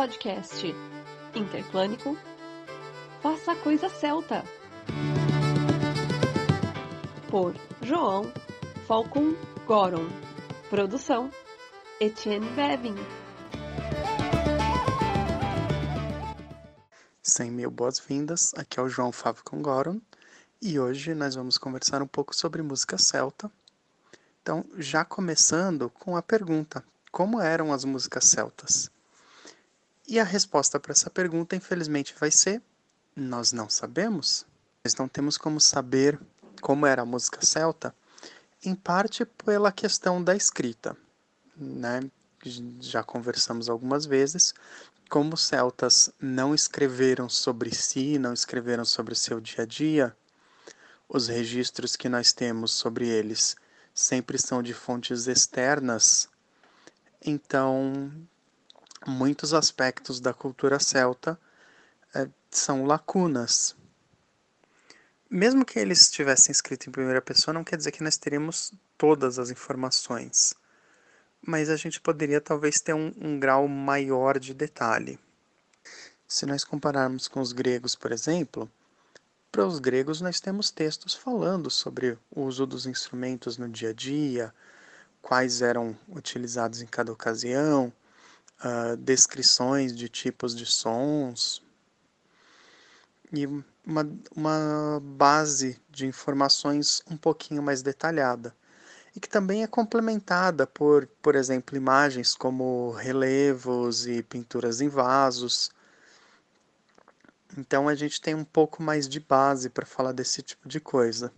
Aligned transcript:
podcast. 0.00 0.74
Interplânico 1.34 2.16
Faça 3.20 3.52
a 3.52 3.56
Coisa 3.56 3.86
Celta 3.90 4.42
por 7.30 7.54
João 7.82 8.32
Falcon 8.86 9.34
Goron. 9.66 10.08
Produção 10.70 11.30
Etienne 12.00 12.48
Bevin. 12.52 12.94
100 17.22 17.50
mil 17.50 17.70
boas-vindas, 17.70 18.54
aqui 18.56 18.80
é 18.80 18.82
o 18.82 18.88
João 18.88 19.12
Falcon 19.12 19.60
Goron. 19.60 20.00
E 20.62 20.80
hoje 20.80 21.14
nós 21.14 21.34
vamos 21.34 21.58
conversar 21.58 22.00
um 22.00 22.06
pouco 22.06 22.34
sobre 22.34 22.62
música 22.62 22.96
celta. 22.96 23.52
Então, 24.40 24.64
já 24.78 25.04
começando 25.04 25.90
com 25.90 26.16
a 26.16 26.22
pergunta: 26.22 26.82
como 27.12 27.38
eram 27.38 27.70
as 27.70 27.84
músicas 27.84 28.24
celtas? 28.24 28.90
E 30.10 30.18
a 30.18 30.24
resposta 30.24 30.80
para 30.80 30.90
essa 30.90 31.08
pergunta, 31.08 31.54
infelizmente, 31.54 32.16
vai 32.18 32.32
ser: 32.32 32.60
nós 33.14 33.52
não 33.52 33.70
sabemos. 33.70 34.44
Nós 34.84 34.96
não 34.96 35.06
temos 35.06 35.38
como 35.38 35.60
saber 35.60 36.18
como 36.60 36.84
era 36.84 37.02
a 37.02 37.06
música 37.06 37.46
celta, 37.46 37.94
em 38.64 38.74
parte 38.74 39.24
pela 39.24 39.70
questão 39.70 40.20
da 40.22 40.34
escrita. 40.34 40.96
Né? 41.56 42.00
Já 42.80 43.04
conversamos 43.04 43.68
algumas 43.68 44.04
vezes 44.04 44.52
como 45.08 45.34
os 45.34 45.46
celtas 45.46 46.10
não 46.20 46.56
escreveram 46.56 47.28
sobre 47.28 47.72
si, 47.72 48.18
não 48.18 48.32
escreveram 48.32 48.84
sobre 48.84 49.12
o 49.12 49.16
seu 49.16 49.40
dia 49.40 49.62
a 49.62 49.66
dia, 49.66 50.16
os 51.08 51.28
registros 51.28 51.94
que 51.94 52.08
nós 52.08 52.32
temos 52.32 52.72
sobre 52.72 53.08
eles 53.08 53.56
sempre 53.94 54.38
são 54.38 54.60
de 54.60 54.74
fontes 54.74 55.28
externas. 55.28 56.28
Então, 57.24 58.10
muitos 59.06 59.54
aspectos 59.54 60.20
da 60.20 60.34
cultura 60.34 60.78
celta 60.78 61.38
é, 62.14 62.28
são 62.50 62.84
lacunas. 62.84 63.74
Mesmo 65.28 65.64
que 65.64 65.78
eles 65.78 66.02
estivessem 66.02 66.52
escrito 66.52 66.88
em 66.88 66.92
primeira 66.92 67.22
pessoa, 67.22 67.54
não 67.54 67.64
quer 67.64 67.76
dizer 67.76 67.92
que 67.92 68.02
nós 68.02 68.16
teríamos 68.16 68.72
todas 68.98 69.38
as 69.38 69.50
informações. 69.50 70.54
Mas 71.40 71.70
a 71.70 71.76
gente 71.76 72.00
poderia 72.00 72.40
talvez 72.40 72.80
ter 72.80 72.94
um, 72.94 73.12
um 73.16 73.38
grau 73.38 73.66
maior 73.68 74.38
de 74.38 74.52
detalhe. 74.52 75.18
Se 76.26 76.44
nós 76.46 76.64
compararmos 76.64 77.28
com 77.28 77.40
os 77.40 77.52
gregos, 77.52 77.94
por 77.94 78.12
exemplo, 78.12 78.70
para 79.50 79.66
os 79.66 79.78
gregos 79.78 80.20
nós 80.20 80.40
temos 80.40 80.70
textos 80.70 81.14
falando 81.14 81.70
sobre 81.70 82.18
o 82.30 82.42
uso 82.42 82.66
dos 82.66 82.86
instrumentos 82.86 83.56
no 83.56 83.68
dia 83.68 83.90
a 83.90 83.92
dia, 83.92 84.54
quais 85.22 85.62
eram 85.62 85.96
utilizados 86.08 86.82
em 86.82 86.86
cada 86.86 87.12
ocasião, 87.12 87.92
uh, 88.64 88.96
descrições 88.96 89.94
de 89.94 90.08
tipos 90.08 90.54
de 90.54 90.66
sons 90.66 91.62
e 93.32 93.46
uma, 93.46 94.08
uma 94.34 95.00
base 95.02 95.80
de 95.88 96.06
informações 96.06 97.02
um 97.10 97.16
pouquinho 97.16 97.62
mais 97.62 97.82
detalhada 97.82 98.54
e 99.14 99.20
que 99.20 99.28
também 99.28 99.62
é 99.62 99.66
complementada 99.66 100.66
por, 100.66 101.06
por 101.20 101.34
exemplo, 101.34 101.76
imagens 101.76 102.34
como 102.34 102.92
relevos 102.92 104.06
e 104.06 104.22
pinturas 104.22 104.80
em 104.80 104.88
vasos. 104.88 105.70
Então 107.56 107.88
a 107.88 107.94
gente 107.94 108.20
tem 108.20 108.34
um 108.34 108.44
pouco 108.44 108.82
mais 108.82 109.08
de 109.08 109.18
base 109.18 109.68
para 109.68 109.84
falar 109.84 110.12
desse 110.12 110.42
tipo 110.42 110.68
de 110.68 110.78
coisa. 110.78 111.32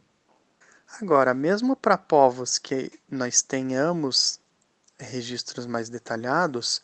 Agora, 1.00 1.32
mesmo 1.32 1.74
para 1.74 1.96
povos 1.96 2.58
que 2.58 2.92
nós 3.10 3.40
tenhamos 3.40 4.38
registros 4.98 5.66
mais 5.66 5.88
detalhados, 5.88 6.82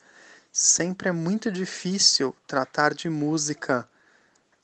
sempre 0.58 1.08
é 1.08 1.12
muito 1.12 1.52
difícil 1.52 2.34
tratar 2.44 2.92
de 2.92 3.08
música 3.08 3.88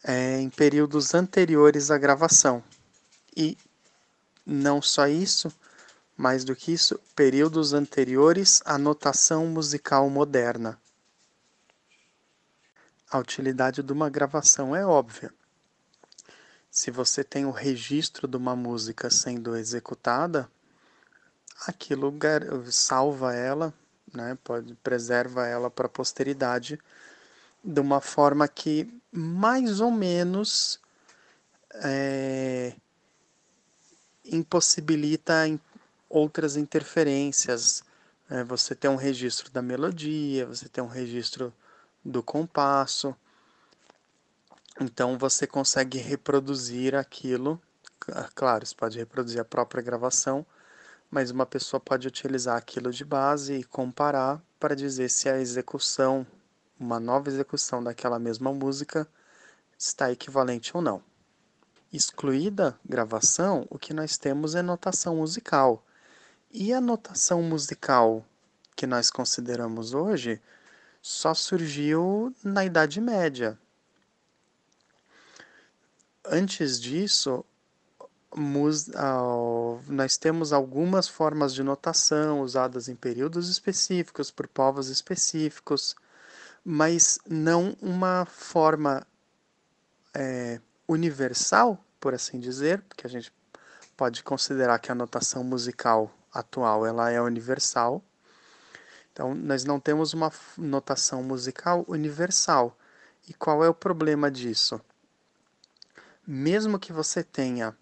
é, 0.03 0.41
em 0.41 0.51
períodos 0.51 1.15
anteriores 1.15 1.89
à 1.89 1.97
gravação. 1.97 2.65
E 3.37 3.57
não 4.45 4.83
só 4.83 5.07
isso, 5.07 5.53
mais 6.17 6.43
do 6.43 6.57
que 6.57 6.73
isso, 6.73 6.99
períodos 7.15 7.73
anteriores 7.73 8.61
à 8.65 8.77
notação 8.77 9.47
musical 9.47 10.11
moderna. 10.11 10.77
A 13.09 13.17
utilidade 13.19 13.81
de 13.81 13.93
uma 13.93 14.11
gravação 14.11 14.75
é 14.75 14.85
óbvia. 14.85 15.33
Se 16.73 16.91
você 16.91 17.23
tem 17.23 17.47
o 17.47 17.53
registro 17.53 18.27
de 18.27 18.37
uma 18.37 18.57
música 18.57 19.09
sendo 19.11 19.57
executada, 19.57 20.51
aquilo 21.69 22.13
salva 22.73 23.33
ela 23.33 23.73
né? 24.17 24.39
Pode 24.43 24.75
preserva 24.77 25.47
ela 25.47 25.71
para 25.71 25.87
a 25.87 25.91
posteridade 25.91 26.79
de 27.63 27.81
uma 27.81 28.01
forma 28.01 28.47
que 28.47 28.93
mais 29.11 29.81
ou 29.81 29.91
menos 29.91 30.79
é, 31.75 32.75
impossibilita 34.25 35.35
outras 36.09 36.57
interferências. 36.57 37.83
É, 38.29 38.45
você 38.45 38.75
tem 38.75 38.91
um 38.91 38.97
registro 38.97 39.51
da 39.51 39.63
melodia, 39.63 40.47
você 40.47 40.69
tem 40.69 40.83
um 40.83 40.89
registro 40.89 41.53
do 42.05 42.23
compasso. 42.23 43.15
Então 44.81 45.17
você 45.17 45.47
consegue 45.47 45.99
reproduzir 45.99 46.95
aquilo. 46.95 47.61
Claro, 48.35 48.67
você 48.67 48.75
pode 48.75 48.99
reproduzir 48.99 49.41
a 49.41 49.45
própria 49.45 49.83
gravação, 49.83 50.45
mas 51.15 51.31
uma 51.31 51.47
pessoa 51.47 51.79
pode 51.79 52.09
utilizar 52.09 52.57
aquilo 52.57 52.91
de 52.91 53.05
base 53.05 53.55
e 53.55 53.63
comparar 53.63 54.43
para 54.59 54.75
dizer 54.75 55.09
se 55.09 55.29
a 55.29 55.39
execução, 55.39 56.27
uma 56.77 56.99
nova 56.99 57.29
execução 57.29 57.81
daquela 57.85 58.19
mesma 58.19 58.53
música, 58.53 59.07
está 59.79 60.11
equivalente 60.11 60.77
ou 60.77 60.83
não. 60.83 61.01
Excluída 61.93 62.77
gravação, 62.85 63.65
o 63.71 63.79
que 63.79 63.95
nós 63.95 64.19
temos 64.19 64.57
é 64.57 64.61
notação 64.61 65.15
musical. 65.15 65.87
E 66.51 66.73
a 66.73 66.81
notação 66.81 67.41
musical 67.45 68.27
que 68.75 68.85
nós 68.85 69.09
consideramos 69.09 69.95
hoje 69.95 70.43
só 71.01 71.33
surgiu 71.33 72.35
na 72.43 72.65
Idade 72.65 73.01
Média. 73.01 73.57
Antes 76.25 76.81
disso, 76.81 77.45
nós 78.37 80.17
temos 80.17 80.53
algumas 80.53 81.09
formas 81.09 81.55
de 81.55 81.63
notação 81.63 82.41
usadas 82.41 82.89
em 82.89 82.97
períodos 82.97 83.49
específicos, 83.49 84.31
por 84.31 84.49
povos 84.49 84.89
específicos, 84.89 85.95
mas 86.65 87.19
não 87.29 87.77
uma 87.81 88.25
forma 88.27 89.07
é, 90.13 90.61
universal, 90.89 91.83
por 92.01 92.15
assim 92.15 92.41
dizer, 92.41 92.83
porque 92.83 93.07
a 93.07 93.11
gente 93.11 93.33
pode 93.97 94.23
considerar 94.23 94.79
que 94.79 94.91
a 94.91 94.95
notação 94.95 95.45
musical 95.45 96.11
atual 96.33 96.85
ela 96.85 97.11
é 97.11 97.21
universal. 97.21 98.03
Então, 99.13 99.33
nós 99.33 99.65
não 99.65 99.79
temos 99.79 100.13
uma 100.13 100.33
notação 100.59 101.23
musical 101.23 101.85
universal. 101.87 102.77
E 103.29 103.33
qual 103.33 103.65
é 103.65 103.69
o 103.69 103.75
problema 103.75 104.29
disso? 104.31 104.81
Mesmo 106.27 106.79
que 106.79 106.93
você 106.93 107.23
tenha 107.23 107.77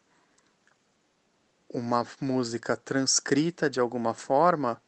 uma 1.72 2.06
música 2.20 2.76
transcrita 2.76 3.68
de 3.70 3.80
alguma 3.80 4.14
forma, 4.14 4.80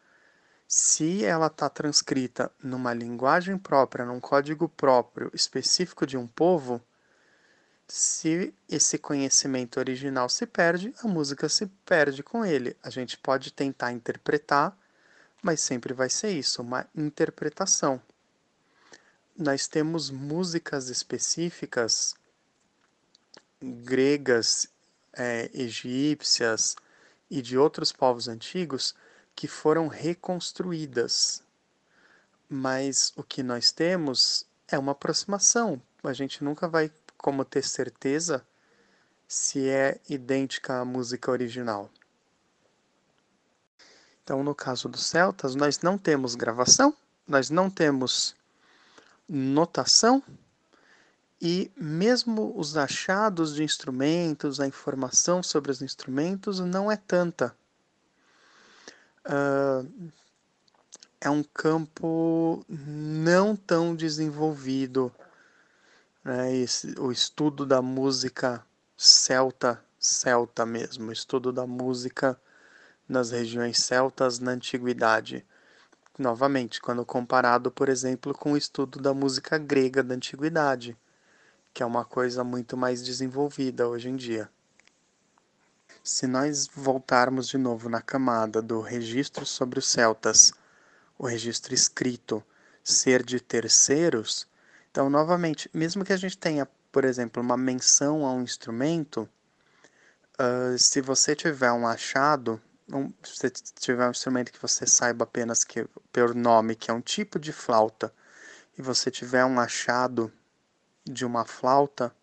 se 0.68 1.24
ela 1.24 1.46
está 1.46 1.68
transcrita 1.68 2.50
numa 2.62 2.92
linguagem 2.92 3.56
própria, 3.56 4.04
num 4.04 4.20
código 4.20 4.68
próprio, 4.68 5.30
específico 5.34 6.06
de 6.06 6.16
um 6.16 6.26
povo, 6.26 6.80
se 7.86 8.54
esse 8.68 8.98
conhecimento 8.98 9.78
original 9.78 10.28
se 10.28 10.46
perde, 10.46 10.94
a 11.02 11.08
música 11.08 11.48
se 11.48 11.66
perde 11.84 12.22
com 12.22 12.44
ele. 12.44 12.76
A 12.82 12.90
gente 12.90 13.18
pode 13.18 13.52
tentar 13.52 13.92
interpretar, 13.92 14.76
mas 15.42 15.60
sempre 15.60 15.92
vai 15.92 16.08
ser 16.08 16.30
isso, 16.30 16.62
uma 16.62 16.86
interpretação. 16.94 18.00
Nós 19.36 19.66
temos 19.66 20.10
músicas 20.10 20.88
específicas 20.88 22.14
gregas 23.60 24.68
é, 25.16 25.50
egípcias 25.54 26.76
e 27.30 27.40
de 27.42 27.56
outros 27.56 27.92
povos 27.92 28.28
antigos 28.28 28.94
que 29.34 29.48
foram 29.48 29.88
reconstruídas. 29.88 31.42
Mas 32.48 33.12
o 33.16 33.22
que 33.22 33.42
nós 33.42 33.72
temos 33.72 34.46
é 34.68 34.78
uma 34.78 34.92
aproximação. 34.92 35.80
A 36.02 36.12
gente 36.12 36.44
nunca 36.44 36.68
vai 36.68 36.90
como 37.16 37.44
ter 37.44 37.64
certeza 37.64 38.46
se 39.26 39.68
é 39.68 40.00
idêntica 40.08 40.80
à 40.80 40.84
música 40.84 41.30
original. 41.30 41.90
Então, 44.22 44.42
no 44.42 44.54
caso 44.54 44.88
dos 44.88 45.06
celtas, 45.06 45.54
nós 45.54 45.80
não 45.80 45.98
temos 45.98 46.34
gravação, 46.34 46.94
nós 47.26 47.50
não 47.50 47.68
temos 47.68 48.34
notação, 49.28 50.22
e 51.44 51.70
mesmo 51.76 52.58
os 52.58 52.74
achados 52.74 53.54
de 53.54 53.62
instrumentos, 53.62 54.60
a 54.60 54.66
informação 54.66 55.42
sobre 55.42 55.70
os 55.70 55.82
instrumentos 55.82 56.58
não 56.58 56.90
é 56.90 56.96
tanta. 56.96 57.54
Uh, 59.26 60.10
é 61.20 61.28
um 61.28 61.42
campo 61.42 62.64
não 62.66 63.54
tão 63.54 63.94
desenvolvido. 63.94 65.12
Né? 66.24 66.56
Esse, 66.56 66.98
o 66.98 67.12
estudo 67.12 67.66
da 67.66 67.82
música 67.82 68.64
celta, 68.96 69.84
celta 69.98 70.64
mesmo, 70.64 71.10
o 71.10 71.12
estudo 71.12 71.52
da 71.52 71.66
música 71.66 72.40
nas 73.06 73.32
regiões 73.32 73.80
celtas 73.80 74.38
na 74.38 74.52
antiguidade. 74.52 75.44
Novamente, 76.18 76.80
quando 76.80 77.04
comparado, 77.04 77.70
por 77.70 77.90
exemplo, 77.90 78.32
com 78.32 78.52
o 78.52 78.56
estudo 78.56 78.98
da 78.98 79.12
música 79.12 79.58
grega 79.58 80.02
da 80.02 80.14
antiguidade, 80.14 80.96
que 81.74 81.82
é 81.82 81.86
uma 81.86 82.04
coisa 82.04 82.44
muito 82.44 82.76
mais 82.76 83.02
desenvolvida 83.02 83.88
hoje 83.88 84.08
em 84.08 84.14
dia. 84.14 84.48
Se 86.04 86.26
nós 86.26 86.68
voltarmos 86.72 87.48
de 87.48 87.58
novo 87.58 87.88
na 87.88 88.00
camada 88.00 88.62
do 88.62 88.80
registro 88.80 89.44
sobre 89.44 89.80
os 89.80 89.88
celtas, 89.88 90.52
o 91.18 91.26
registro 91.26 91.74
escrito 91.74 92.42
ser 92.84 93.24
de 93.24 93.40
terceiros, 93.40 94.46
então, 94.94 95.10
novamente, 95.10 95.68
mesmo 95.74 96.04
que 96.04 96.12
a 96.12 96.16
gente 96.16 96.38
tenha, 96.38 96.68
por 96.92 97.04
exemplo, 97.04 97.42
uma 97.42 97.56
menção 97.56 98.24
a 98.24 98.32
um 98.32 98.42
instrumento, 98.42 99.28
uh, 100.38 100.78
se 100.78 101.00
você 101.00 101.34
tiver 101.34 101.72
um 101.72 101.84
achado, 101.84 102.62
um, 102.92 103.12
se 103.24 103.36
você 103.36 103.50
tiver 103.50 104.06
um 104.06 104.12
instrumento 104.12 104.52
que 104.52 104.62
você 104.62 104.86
saiba 104.86 105.24
apenas 105.24 105.64
que, 105.64 105.84
pelo 106.12 106.32
nome, 106.32 106.76
que 106.76 106.92
é 106.92 106.94
um 106.94 107.00
tipo 107.00 107.40
de 107.40 107.52
flauta, 107.52 108.14
e 108.78 108.82
você 108.82 109.10
tiver 109.10 109.44
um 109.44 109.58
achado 109.58 110.32
de 111.04 111.24
uma 111.24 111.44
flauta, 111.44 112.14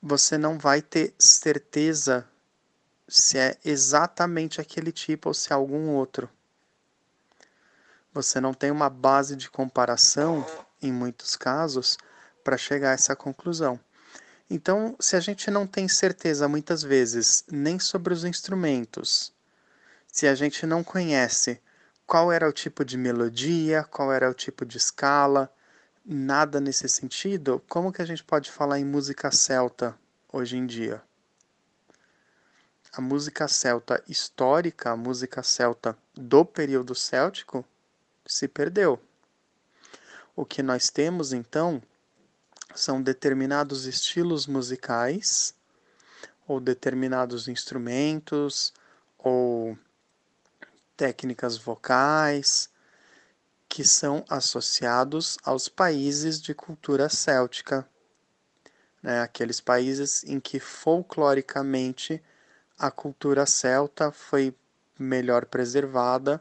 você 0.00 0.38
não 0.38 0.58
vai 0.58 0.80
ter 0.80 1.14
certeza 1.18 2.26
se 3.08 3.38
é 3.38 3.58
exatamente 3.64 4.60
aquele 4.60 4.92
tipo 4.92 5.28
ou 5.28 5.34
se 5.34 5.52
é 5.52 5.54
algum 5.54 5.90
outro. 5.90 6.30
Você 8.12 8.40
não 8.40 8.52
tem 8.52 8.70
uma 8.70 8.90
base 8.90 9.36
de 9.36 9.50
comparação, 9.50 10.46
em 10.80 10.92
muitos 10.92 11.36
casos, 11.36 11.96
para 12.44 12.56
chegar 12.56 12.90
a 12.90 12.94
essa 12.94 13.16
conclusão. 13.16 13.78
Então, 14.50 14.94
se 15.00 15.16
a 15.16 15.20
gente 15.20 15.50
não 15.50 15.66
tem 15.66 15.88
certeza 15.88 16.48
muitas 16.48 16.82
vezes 16.82 17.44
nem 17.50 17.78
sobre 17.78 18.12
os 18.12 18.24
instrumentos, 18.24 19.32
se 20.06 20.26
a 20.28 20.34
gente 20.34 20.66
não 20.66 20.84
conhece 20.84 21.60
qual 22.06 22.30
era 22.30 22.46
o 22.48 22.52
tipo 22.52 22.84
de 22.84 22.98
melodia, 22.98 23.84
qual 23.84 24.12
era 24.12 24.28
o 24.28 24.34
tipo 24.34 24.66
de 24.66 24.76
escala, 24.76 25.50
nada 26.04 26.60
nesse 26.60 26.88
sentido, 26.88 27.62
como 27.68 27.92
que 27.92 28.02
a 28.02 28.06
gente 28.06 28.24
pode 28.24 28.50
falar 28.50 28.78
em 28.78 28.84
música 28.84 29.30
celta 29.30 29.96
hoje 30.32 30.56
em 30.56 30.66
dia? 30.66 31.02
a 32.92 33.00
música 33.00 33.48
celta 33.48 34.04
histórica, 34.06 34.90
a 34.90 34.96
música 34.96 35.42
celta 35.42 35.96
do 36.14 36.44
período 36.44 36.94
céltico, 36.94 37.64
se 38.26 38.46
perdeu. 38.46 39.00
O 40.36 40.44
que 40.44 40.62
nós 40.62 40.90
temos 40.90 41.32
então 41.32 41.82
são 42.74 43.00
determinados 43.00 43.86
estilos 43.86 44.46
musicais, 44.46 45.54
ou 46.46 46.60
determinados 46.60 47.48
instrumentos, 47.48 48.74
ou 49.16 49.78
técnicas 50.94 51.56
vocais, 51.56 52.68
que 53.72 53.84
são 53.84 54.22
associados 54.28 55.38
aos 55.42 55.66
países 55.66 56.42
de 56.42 56.52
cultura 56.52 57.08
céltica, 57.08 57.88
né? 59.02 59.22
aqueles 59.22 59.62
países 59.62 60.22
em 60.24 60.38
que 60.38 60.60
folcloricamente 60.60 62.22
a 62.78 62.90
cultura 62.90 63.46
celta 63.46 64.12
foi 64.12 64.54
melhor 64.98 65.46
preservada 65.46 66.38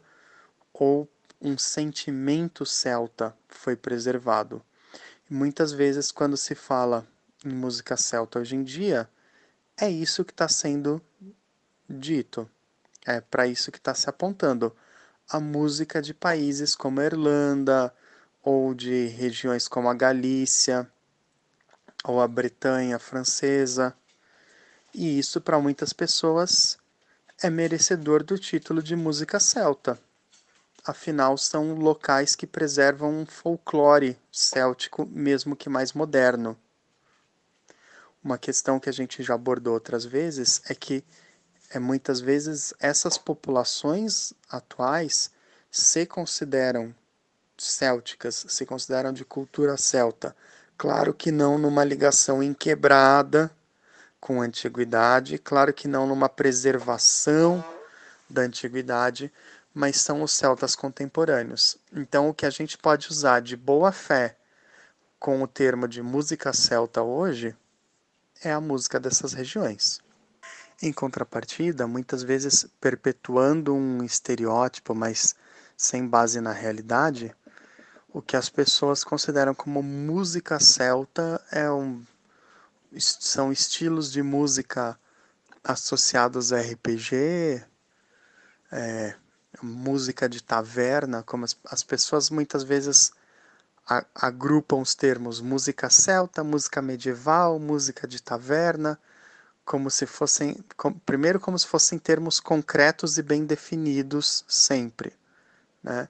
ou 0.74 1.08
um 1.40 1.58
sentimento 1.58 2.66
celta 2.66 3.34
foi 3.48 3.78
preservado. 3.78 4.62
Muitas 5.30 5.72
vezes, 5.72 6.12
quando 6.12 6.36
se 6.36 6.54
fala 6.54 7.08
em 7.46 7.54
música 7.54 7.96
celta 7.96 8.40
hoje 8.40 8.58
em 8.58 8.64
dia, 8.64 9.10
é 9.80 9.90
isso 9.90 10.26
que 10.26 10.34
está 10.34 10.50
sendo 10.50 11.02
dito, 11.90 12.52
é 13.06 13.22
para 13.22 13.48
isso 13.48 13.72
que 13.72 13.78
está 13.78 13.96
se 13.96 14.10
apontando. 14.10 14.76
A 15.34 15.40
música 15.40 16.02
de 16.02 16.14
países 16.14 16.76
como 16.76 17.00
a 17.00 17.06
Irlanda, 17.06 17.94
ou 18.44 18.74
de 18.74 19.08
regiões 19.08 19.66
como 19.66 19.88
a 19.88 19.94
Galícia, 19.94 20.92
ou 22.04 22.20
a 22.20 22.28
Bretanha 22.28 23.00
francesa, 23.00 23.96
e 24.94 25.18
isso 25.18 25.40
para 25.40 25.58
muitas 25.58 25.94
pessoas 25.94 26.78
é 27.42 27.50
merecedor 27.50 28.26
do 28.26 28.38
título 28.38 28.84
de 28.84 28.94
música 28.94 29.40
celta. 29.40 29.98
Afinal, 30.84 31.38
são 31.38 31.76
locais 31.76 32.36
que 32.36 32.46
preservam 32.46 33.22
um 33.22 33.26
folclore 33.26 34.20
céltico, 34.30 35.06
mesmo 35.06 35.56
que 35.56 35.70
mais 35.70 35.94
moderno. 35.94 36.60
Uma 38.22 38.38
questão 38.38 38.82
que 38.82 38.90
a 38.90 38.94
gente 38.94 39.24
já 39.24 39.36
abordou 39.36 39.76
outras 39.76 40.04
vezes 40.04 40.62
é 40.70 40.76
que 40.76 41.06
é, 41.74 41.80
muitas 41.80 42.20
vezes 42.20 42.74
essas 42.80 43.18
populações 43.18 44.34
atuais 44.50 45.32
se 45.70 46.06
consideram 46.06 46.94
célticas, 47.58 48.46
se 48.50 48.66
consideram 48.66 49.14
de 49.14 49.24
cultura 49.24 49.78
celta. 49.78 50.36
Claro 50.78 51.14
que 51.14 51.32
não 51.32 51.58
numa 51.58 51.84
ligação 51.84 52.42
inquebrada 52.44 53.52
com 54.20 54.42
a 54.42 54.46
antiguidade, 54.46 55.38
claro 55.38 55.74
que 55.74 55.88
não 55.88 56.06
numa 56.06 56.28
preservação 56.28 57.64
da 58.30 58.42
antiguidade, 58.42 59.32
mas 59.74 59.98
são 59.98 60.22
os 60.22 60.32
celtas 60.32 60.76
contemporâneos. 60.76 61.78
Então, 61.94 62.30
o 62.30 62.34
que 62.34 62.46
a 62.46 62.50
gente 62.50 62.78
pode 62.78 63.10
usar 63.10 63.42
de 63.42 63.56
boa 63.56 63.92
fé 63.92 64.36
com 65.20 65.42
o 65.42 65.48
termo 65.48 65.88
de 65.88 66.02
música 66.02 66.52
celta 66.52 67.02
hoje 67.02 67.56
é 68.44 68.52
a 68.52 68.60
música 68.60 69.00
dessas 69.00 69.34
regiões. 69.34 70.02
Em 70.82 70.92
contrapartida, 70.92 71.86
muitas 71.86 72.24
vezes 72.24 72.66
perpetuando 72.80 73.74
um 73.74 74.04
estereótipo, 74.04 74.96
mas 74.96 75.36
sem 75.78 76.08
base 76.08 76.42
na 76.42 76.52
realidade, 76.52 77.36
o 78.10 78.22
que 78.22 78.36
as 78.36 78.50
pessoas 78.50 79.04
consideram 79.04 79.54
como 79.54 79.84
música 79.84 80.60
celta 80.60 81.40
é 81.52 81.70
um 81.72 82.04
são 83.00 83.52
estilos 83.52 84.12
de 84.12 84.22
música 84.22 85.00
associados 85.64 86.52
a 86.52 86.60
RPG, 86.60 87.64
é, 88.72 89.16
música 89.62 90.28
de 90.28 90.42
taverna, 90.42 91.24
como 91.24 91.46
as, 91.46 91.56
as 91.66 91.84
pessoas 91.84 92.30
muitas 92.30 92.64
vezes 92.64 93.14
agrupam 94.16 94.82
os 94.82 94.96
termos 94.96 95.42
música 95.42 95.90
celta, 95.90 96.44
música 96.44 96.82
medieval, 96.82 97.60
música 97.60 98.08
de 98.08 98.22
taverna, 98.22 99.00
como 99.66 99.90
se 99.90 100.06
fossem, 100.06 100.56
com, 100.76 100.94
primeiro 100.94 101.40
como 101.40 101.58
se 101.58 101.68
fossem 101.68 101.98
termos 101.98 102.40
concretos 102.40 103.18
e 103.18 103.24
bem 103.24 103.46
definidos 103.46 104.44
sempre, 104.48 105.14
né? 105.84 106.10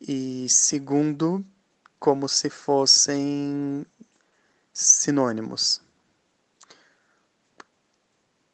E 0.00 0.48
segundo, 0.48 1.44
como 1.98 2.28
se 2.28 2.50
fossem 2.50 3.86
sinônimos. 4.72 5.80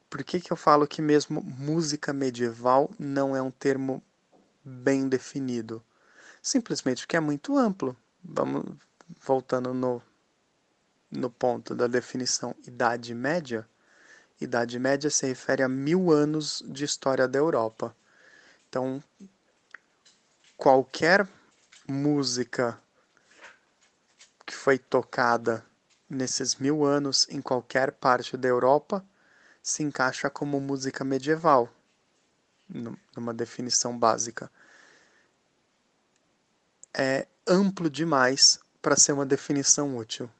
Por 0.09 0.23
que, 0.25 0.41
que 0.41 0.53
eu 0.53 0.57
falo 0.57 0.87
que 0.87 1.01
mesmo 1.01 1.41
música 1.41 2.13
medieval 2.13 2.91
não 2.99 3.35
é 3.35 3.41
um 3.41 3.51
termo 3.51 4.03
bem 4.65 5.09
definido? 5.09 5.83
Simplesmente 6.43 7.03
porque 7.03 7.17
é 7.17 7.21
muito 7.21 7.57
amplo. 7.57 7.97
Vamos 8.23 8.77
voltando 9.25 9.73
no, 9.73 10.03
no 11.11 11.31
ponto 11.31 11.75
da 11.75 11.87
definição 11.87 12.55
Idade 12.67 13.15
Média. 13.15 13.69
Idade 14.41 14.79
Média 14.79 15.11
se 15.11 15.27
refere 15.27 15.63
a 15.63 15.69
mil 15.69 16.11
anos 16.11 16.63
de 16.67 16.85
história 16.85 17.29
da 17.29 17.39
Europa. 17.39 17.95
Então, 18.69 19.03
qualquer 20.57 21.29
música 21.87 22.81
que 24.47 24.55
foi 24.55 24.79
tocada 24.79 25.65
nesses 26.09 26.57
mil 26.57 26.85
anos 26.85 27.27
em 27.29 27.41
qualquer 27.41 27.93
parte 27.93 28.37
da 28.37 28.49
Europa 28.49 29.05
se 29.63 29.83
encaixa 29.83 30.31
como 30.31 30.61
música 30.61 31.05
medieval, 31.05 31.69
numa 33.15 33.35
definição 33.35 33.97
básica. 33.97 34.51
É 36.95 37.27
amplo 37.47 37.91
demais 37.91 38.59
para 38.81 38.97
ser 38.97 39.13
uma 39.13 39.27
definição 39.27 39.97
útil. 39.97 40.31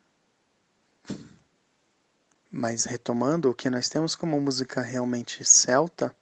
Mas 2.51 2.85
retomando, 2.85 3.51
o 3.51 3.55
que 3.55 3.71
nós 3.71 3.89
temos 3.89 4.17
como 4.17 4.41
música 4.41 4.81
realmente 4.81 5.45
celta 5.45 6.15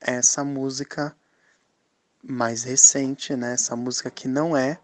é 0.00 0.14
essa 0.14 0.42
música 0.42 1.16
mais 2.22 2.64
recente, 2.64 3.36
né? 3.36 3.54
essa 3.54 3.76
música 3.76 4.10
que 4.10 4.26
não 4.26 4.56
é 4.56 4.80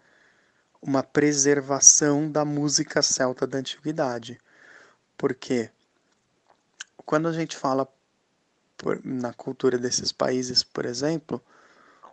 uma 0.81 1.03
preservação 1.03 2.31
da 2.31 2.45
música 2.45 3.01
celta 3.01 3.45
da 3.45 3.57
antiguidade. 3.57 4.39
Por 5.17 5.33
quê? 5.33 5.71
quando 7.07 7.29
a 7.29 7.31
gente 7.31 7.55
fala 7.55 7.87
por, 8.75 8.99
na 9.03 9.31
cultura 9.31 9.77
desses 9.77 10.11
países, 10.11 10.61
por 10.61 10.85
exemplo, 10.85 11.41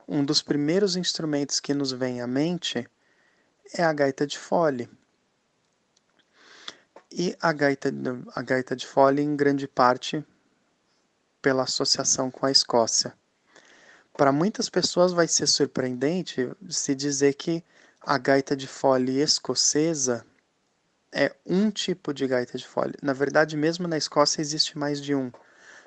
um 0.06 0.24
dos 0.24 0.40
primeiros 0.40 0.94
instrumentos 0.94 1.58
que 1.58 1.74
nos 1.74 1.90
vem 1.90 2.20
à 2.20 2.28
mente 2.28 2.88
é 3.76 3.82
a 3.82 3.92
gaita 3.92 4.24
de 4.24 4.38
fole. 4.38 4.88
E 7.16 7.37
a 7.40 7.52
gaita, 7.52 7.94
a 8.35 8.42
gaita 8.42 8.75
de 8.75 8.85
fole, 8.85 9.23
em 9.23 9.37
grande 9.37 9.68
parte, 9.68 10.26
pela 11.40 11.62
associação 11.62 12.28
com 12.28 12.44
a 12.44 12.50
Escócia. 12.50 13.14
Para 14.16 14.33
muitas 14.33 14.68
pessoas 14.68 15.12
vai 15.12 15.28
ser 15.28 15.47
surpreendente 15.47 16.50
se 16.68 16.92
dizer 16.92 17.35
que 17.35 17.62
a 18.00 18.18
gaita 18.18 18.56
de 18.56 18.66
fole 18.66 19.21
escocesa 19.21 20.26
é 21.12 21.33
um 21.47 21.71
tipo 21.71 22.12
de 22.12 22.26
gaita 22.26 22.59
de 22.59 22.66
fole. 22.66 22.94
Na 23.00 23.12
verdade, 23.12 23.56
mesmo 23.56 23.87
na 23.87 23.97
Escócia 23.97 24.40
existe 24.40 24.76
mais 24.76 25.00
de 25.00 25.14
um. 25.14 25.30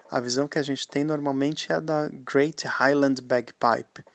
A 0.09 0.21
visão 0.21 0.47
que 0.47 0.57
a 0.57 0.63
gente 0.63 0.87
tem 0.87 1.03
normalmente 1.03 1.69
é 1.73 1.75
a 1.75 1.81
da 1.81 2.07
Great 2.07 2.65
Highland 2.65 3.21
Bagpipe, 3.21 4.05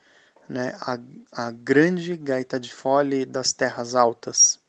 né? 0.49 0.75
a, 0.81 0.99
a 1.31 1.51
grande 1.51 2.17
gaita 2.17 2.59
de 2.59 2.73
fole 2.73 3.27
das 3.27 3.53
terras 3.53 3.95
altas. 3.95 4.62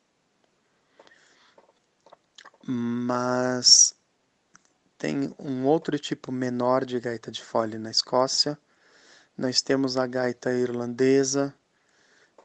Mas 2.65 3.95
tem 4.97 5.33
um 5.37 5.65
outro 5.65 5.99
tipo 5.99 6.31
menor 6.31 6.85
de 6.85 6.99
gaita 6.99 7.29
de 7.29 7.43
fole 7.43 7.77
na 7.77 7.91
Escócia. 7.91 8.57
Nós 9.37 9.61
temos 9.61 9.97
a 9.97 10.07
gaita 10.07 10.53
irlandesa, 10.53 11.53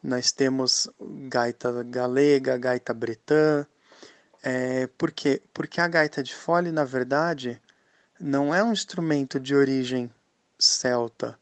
nós 0.03 0.33
temos 0.33 0.89
gaita 1.29 1.85
galega, 1.85 2.57
gaita 2.57 2.93
bretã. 2.93 3.67
É, 4.43 4.87
por 4.87 5.11
quê? 5.13 5.43
Porque 5.53 5.81
a 5.81 5.89
gaita 5.89 6.23
de 6.23 6.35
fole, 6.35 6.73
na 6.73 6.85
verdade, 6.85 7.61
não 8.19 8.55
é 8.55 8.63
um 8.63 8.73
instrumento 8.73 9.39
de 9.39 9.55
origem 9.55 10.11
celta. 10.59 11.39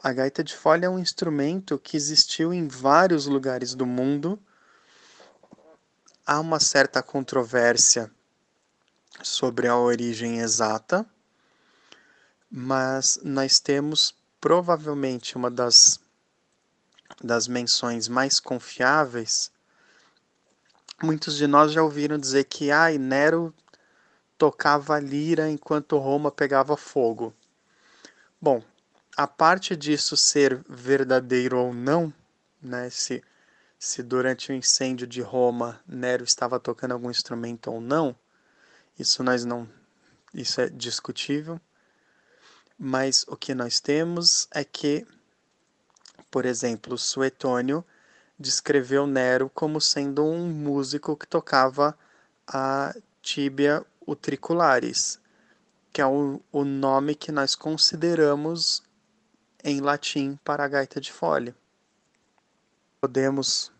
A 0.00 0.12
gaita 0.12 0.44
de 0.44 0.54
fole 0.54 0.84
é 0.84 0.90
um 0.90 0.98
instrumento 0.98 1.78
que 1.78 1.96
existiu 1.96 2.52
em 2.52 2.68
vários 2.68 3.26
lugares 3.26 3.74
do 3.74 3.84
mundo. 3.84 4.38
Há 6.30 6.38
uma 6.40 6.60
certa 6.60 7.02
controvérsia 7.02 8.10
sobre 9.22 9.66
a 9.66 9.78
origem 9.78 10.40
exata, 10.40 11.06
mas 12.50 13.18
nós 13.24 13.58
temos 13.58 14.14
provavelmente 14.38 15.38
uma 15.38 15.50
das, 15.50 15.98
das 17.24 17.48
menções 17.48 18.08
mais 18.08 18.38
confiáveis. 18.38 19.50
Muitos 21.02 21.34
de 21.38 21.46
nós 21.46 21.72
já 21.72 21.82
ouviram 21.82 22.18
dizer 22.18 22.44
que 22.44 22.70
ah, 22.70 22.90
Nero 22.90 23.54
tocava 24.36 25.00
lira 25.00 25.48
enquanto 25.48 25.96
Roma 25.96 26.30
pegava 26.30 26.76
fogo. 26.76 27.32
Bom, 28.38 28.62
a 29.16 29.26
parte 29.26 29.74
disso 29.74 30.14
ser 30.14 30.62
verdadeiro 30.68 31.58
ou 31.58 31.72
não, 31.72 32.12
né, 32.60 32.90
se, 32.90 33.24
se 33.78 34.02
durante 34.02 34.50
o 34.50 34.54
incêndio 34.54 35.06
de 35.06 35.20
Roma 35.20 35.80
Nero 35.86 36.24
estava 36.24 36.58
tocando 36.58 36.92
algum 36.92 37.10
instrumento 37.10 37.70
ou 37.70 37.80
não, 37.80 38.14
isso 38.98 39.22
nós 39.22 39.44
não, 39.44 39.68
isso 40.34 40.60
é 40.60 40.68
discutível. 40.68 41.60
Mas 42.76 43.24
o 43.28 43.36
que 43.36 43.54
nós 43.54 43.80
temos 43.80 44.48
é 44.50 44.64
que, 44.64 45.06
por 46.30 46.44
exemplo, 46.44 46.98
Suetônio 46.98 47.84
descreveu 48.38 49.06
Nero 49.06 49.50
como 49.52 49.80
sendo 49.80 50.24
um 50.24 50.48
músico 50.48 51.16
que 51.16 51.26
tocava 51.26 51.98
a 52.46 52.94
tíbia 53.20 53.84
utricularis, 54.06 55.20
que 55.92 56.00
é 56.00 56.06
o, 56.06 56.40
o 56.52 56.64
nome 56.64 57.14
que 57.14 57.32
nós 57.32 57.54
consideramos 57.54 58.82
em 59.62 59.80
latim 59.80 60.38
para 60.44 60.64
a 60.64 60.68
gaita 60.68 61.00
de 61.00 61.12
fole. 61.12 61.54
Podemos 63.00 63.72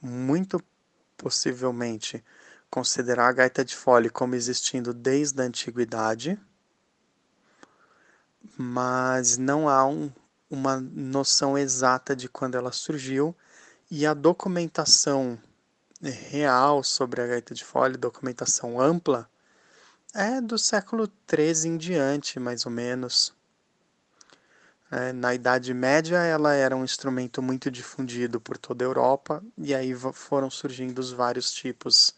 muito 0.00 0.62
possivelmente 1.16 2.24
considerar 2.70 3.28
a 3.28 3.32
gaita 3.32 3.64
de 3.64 3.74
fole 3.74 4.10
como 4.10 4.34
existindo 4.34 4.92
desde 4.92 5.40
a 5.40 5.44
antiguidade, 5.44 6.38
mas 8.56 9.36
não 9.38 9.68
há 9.68 9.86
um, 9.86 10.12
uma 10.50 10.78
noção 10.78 11.56
exata 11.56 12.14
de 12.14 12.28
quando 12.28 12.56
ela 12.56 12.72
surgiu 12.72 13.34
e 13.90 14.06
a 14.06 14.14
documentação 14.14 15.38
real 16.00 16.84
sobre 16.84 17.22
a 17.22 17.26
gaita 17.26 17.54
de 17.54 17.64
fole, 17.64 17.96
documentação 17.96 18.80
ampla, 18.80 19.28
é 20.14 20.40
do 20.40 20.58
século 20.58 21.10
XIII 21.28 21.70
em 21.70 21.76
diante, 21.76 22.38
mais 22.38 22.64
ou 22.64 22.72
menos. 22.72 23.34
É, 24.90 25.12
na 25.12 25.34
Idade 25.34 25.74
Média, 25.74 26.16
ela 26.16 26.54
era 26.54 26.74
um 26.74 26.84
instrumento 26.84 27.42
muito 27.42 27.70
difundido 27.70 28.40
por 28.40 28.56
toda 28.56 28.84
a 28.84 28.86
Europa, 28.86 29.42
e 29.56 29.74
aí 29.74 29.94
foram 30.12 30.50
surgindo 30.50 30.98
os 30.98 31.12
vários 31.12 31.52
tipos 31.52 32.14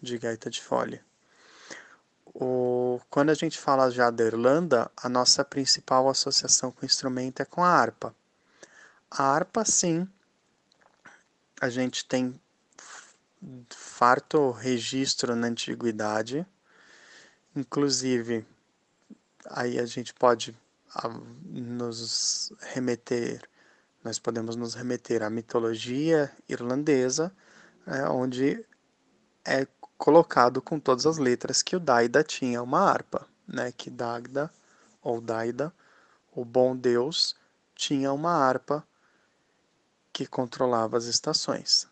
de 0.00 0.18
gaita 0.18 0.50
de 0.50 0.62
fole. 0.62 1.00
O, 2.34 3.00
quando 3.08 3.30
a 3.30 3.34
gente 3.34 3.58
fala 3.58 3.90
já 3.90 4.10
da 4.10 4.24
Irlanda, 4.24 4.90
a 4.96 5.08
nossa 5.08 5.44
principal 5.44 6.08
associação 6.08 6.70
com 6.70 6.82
o 6.82 6.86
instrumento 6.86 7.40
é 7.40 7.44
com 7.44 7.64
a 7.64 7.68
harpa. 7.68 8.14
A 9.10 9.22
harpa, 9.24 9.64
sim, 9.64 10.08
a 11.60 11.68
gente 11.68 12.04
tem 12.04 12.38
farto 13.70 14.50
registro 14.50 15.34
na 15.34 15.46
antiguidade, 15.46 16.46
Inclusive, 17.54 18.46
aí 19.50 19.78
a 19.78 19.84
gente 19.84 20.14
pode 20.14 20.56
nos 21.44 22.52
remeter, 22.60 23.42
nós 24.04 24.18
podemos 24.18 24.56
nos 24.56 24.74
remeter 24.74 25.22
à 25.22 25.30
mitologia 25.30 26.30
irlandesa, 26.48 27.32
né, 27.86 28.08
onde 28.08 28.64
é 29.44 29.66
colocado 29.96 30.60
com 30.60 30.78
todas 30.78 31.06
as 31.06 31.18
letras 31.18 31.62
que 31.62 31.76
o 31.76 31.80
Daida 31.80 32.22
tinha 32.22 32.62
uma 32.62 32.80
harpa, 32.80 33.26
né, 33.46 33.72
que 33.72 33.90
Dagda 33.90 34.50
ou 35.02 35.20
Daida, 35.20 35.72
o 36.34 36.44
bom 36.44 36.76
Deus, 36.76 37.36
tinha 37.74 38.12
uma 38.12 38.32
harpa 38.32 38.86
que 40.12 40.26
controlava 40.26 40.96
as 40.96 41.04
estações. 41.04 41.86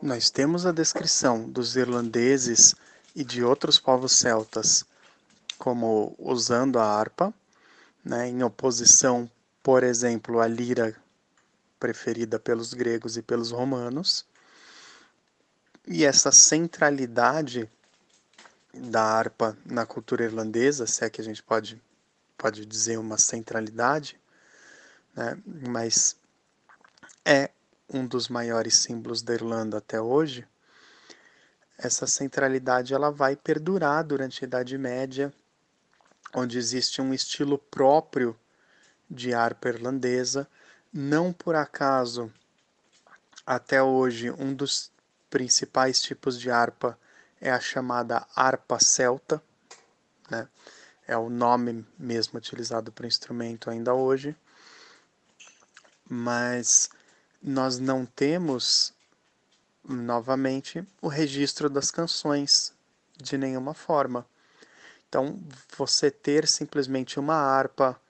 Nós 0.00 0.30
temos 0.30 0.66
a 0.66 0.72
descrição 0.72 1.48
dos 1.48 1.76
irlandeses 1.76 2.74
e 3.14 3.24
de 3.24 3.44
outros 3.44 3.78
povos 3.78 4.12
celtas, 4.12 4.84
como 5.62 6.12
usando 6.18 6.80
a 6.80 6.84
harpa, 6.84 7.32
né, 8.04 8.28
em 8.28 8.42
oposição, 8.42 9.30
por 9.62 9.84
exemplo, 9.84 10.40
à 10.40 10.48
lira 10.48 10.96
preferida 11.78 12.36
pelos 12.36 12.74
gregos 12.74 13.16
e 13.16 13.22
pelos 13.22 13.52
romanos. 13.52 14.26
E 15.86 16.04
essa 16.04 16.32
centralidade 16.32 17.70
da 18.74 19.04
harpa 19.04 19.56
na 19.64 19.86
cultura 19.86 20.24
irlandesa, 20.24 20.84
se 20.84 21.04
é 21.04 21.10
que 21.10 21.20
a 21.20 21.24
gente 21.24 21.40
pode, 21.40 21.80
pode 22.36 22.66
dizer 22.66 22.98
uma 22.98 23.16
centralidade, 23.16 24.18
né, 25.14 25.40
mas 25.46 26.16
é 27.24 27.50
um 27.88 28.04
dos 28.04 28.28
maiores 28.28 28.78
símbolos 28.78 29.22
da 29.22 29.32
Irlanda 29.32 29.78
até 29.78 30.00
hoje, 30.00 30.44
essa 31.78 32.04
centralidade 32.08 32.92
ela 32.92 33.12
vai 33.12 33.36
perdurar 33.36 34.02
durante 34.02 34.44
a 34.44 34.46
Idade 34.48 34.76
Média, 34.76 35.32
onde 36.34 36.58
existe 36.58 37.00
um 37.00 37.12
estilo 37.12 37.58
próprio 37.58 38.38
de 39.08 39.34
harpa 39.34 39.68
irlandesa. 39.68 40.48
Não 40.92 41.32
por 41.32 41.54
acaso, 41.54 42.32
até 43.46 43.82
hoje, 43.82 44.30
um 44.30 44.54
dos 44.54 44.90
principais 45.28 46.00
tipos 46.00 46.38
de 46.38 46.50
harpa 46.50 46.98
é 47.40 47.50
a 47.50 47.60
chamada 47.60 48.26
harpa 48.34 48.78
celta, 48.78 49.42
né? 50.30 50.48
é 51.06 51.16
o 51.16 51.28
nome 51.28 51.86
mesmo 51.98 52.38
utilizado 52.38 52.92
para 52.92 53.04
o 53.04 53.08
instrumento 53.08 53.68
ainda 53.68 53.94
hoje, 53.94 54.36
mas 56.08 56.88
nós 57.42 57.78
não 57.78 58.06
temos 58.06 58.94
novamente, 59.84 60.86
o 61.00 61.08
registro 61.08 61.68
das 61.68 61.90
canções 61.90 62.72
de 63.16 63.36
nenhuma 63.36 63.74
forma. 63.74 64.26
Então, 65.12 65.38
você 65.76 66.10
ter 66.10 66.48
simplesmente 66.48 67.20
uma 67.20 67.34
harpa 67.34 68.00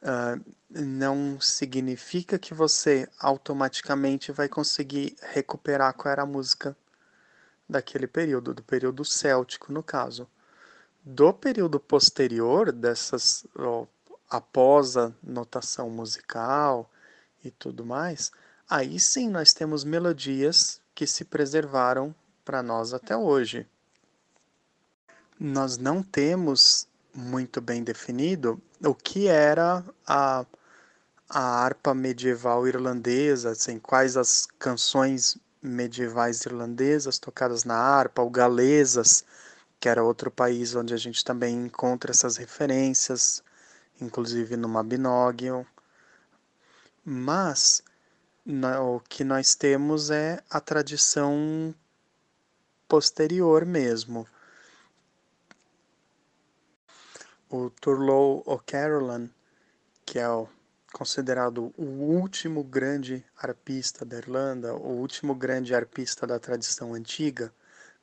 uh, 0.00 0.42
não 0.70 1.38
significa 1.38 2.38
que 2.38 2.54
você 2.54 3.06
automaticamente 3.18 4.32
vai 4.32 4.48
conseguir 4.48 5.14
recuperar 5.20 5.92
qual 5.92 6.10
era 6.10 6.22
a 6.22 6.26
música 6.26 6.74
daquele 7.68 8.06
período, 8.06 8.54
do 8.54 8.62
período 8.62 9.04
céltico, 9.04 9.70
no 9.70 9.82
caso. 9.82 10.26
Do 11.04 11.30
período 11.34 11.78
posterior, 11.78 12.72
dessas, 12.72 13.44
oh, 13.54 13.86
após 14.30 14.96
a 14.96 15.12
notação 15.22 15.90
musical 15.90 16.90
e 17.44 17.50
tudo 17.50 17.84
mais, 17.84 18.32
aí 18.66 18.98
sim 18.98 19.28
nós 19.28 19.52
temos 19.52 19.84
melodias 19.84 20.80
que 20.94 21.06
se 21.06 21.22
preservaram 21.22 22.14
para 22.46 22.62
nós 22.62 22.94
até 22.94 23.14
hoje. 23.14 23.68
Nós 25.42 25.78
não 25.78 26.02
temos 26.02 26.86
muito 27.14 27.62
bem 27.62 27.82
definido 27.82 28.60
o 28.84 28.94
que 28.94 29.26
era 29.26 29.82
a, 30.06 30.44
a 31.30 31.40
harpa 31.40 31.94
medieval 31.94 32.68
irlandesa, 32.68 33.52
assim, 33.52 33.78
quais 33.78 34.18
as 34.18 34.46
canções 34.58 35.38
medievais 35.62 36.44
irlandesas 36.44 37.18
tocadas 37.18 37.64
na 37.64 37.74
harpa, 37.74 38.20
ou 38.20 38.28
galesas, 38.28 39.24
que 39.80 39.88
era 39.88 40.04
outro 40.04 40.30
país 40.30 40.74
onde 40.74 40.92
a 40.92 40.98
gente 40.98 41.24
também 41.24 41.56
encontra 41.56 42.10
essas 42.10 42.36
referências, 42.36 43.42
inclusive 43.98 44.58
no 44.58 44.68
Mabinogion. 44.68 45.64
Mas 47.02 47.82
o 48.46 49.00
que 49.08 49.24
nós 49.24 49.54
temos 49.54 50.10
é 50.10 50.42
a 50.50 50.60
tradição 50.60 51.74
posterior 52.86 53.64
mesmo. 53.64 54.26
O 57.50 57.68
Turlough 57.68 58.44
O'Carolan, 58.46 59.28
que 60.06 60.20
é 60.20 60.28
o, 60.28 60.48
considerado 60.92 61.74
o 61.76 61.84
último 61.84 62.62
grande 62.62 63.24
arpista 63.36 64.04
da 64.04 64.18
Irlanda, 64.18 64.72
o 64.72 64.92
último 64.92 65.34
grande 65.34 65.74
arpista 65.74 66.28
da 66.28 66.38
tradição 66.38 66.94
antiga, 66.94 67.52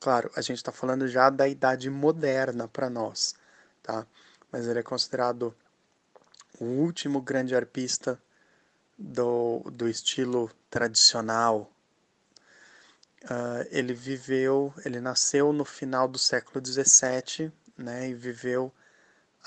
claro, 0.01 0.29
a 0.35 0.41
gente 0.41 0.57
está 0.57 0.73
falando 0.73 1.07
já 1.07 1.29
da 1.29 1.47
idade 1.47 1.89
moderna 1.89 2.67
para 2.67 2.89
nós, 2.89 3.35
tá? 3.81 4.05
Mas 4.51 4.67
ele 4.67 4.79
é 4.79 4.83
considerado 4.83 5.55
o 6.59 6.65
último 6.65 7.21
grande 7.21 7.55
arpista 7.55 8.21
do, 8.97 9.61
do 9.71 9.87
estilo 9.87 10.51
tradicional. 10.69 11.71
Uh, 13.23 13.63
ele 13.71 13.93
viveu, 13.93 14.73
ele 14.85 14.99
nasceu 14.99 15.53
no 15.53 15.63
final 15.63 16.05
do 16.05 16.17
século 16.17 16.61
XVII, 16.65 17.49
né, 17.77 18.09
e 18.09 18.13
viveu 18.13 18.73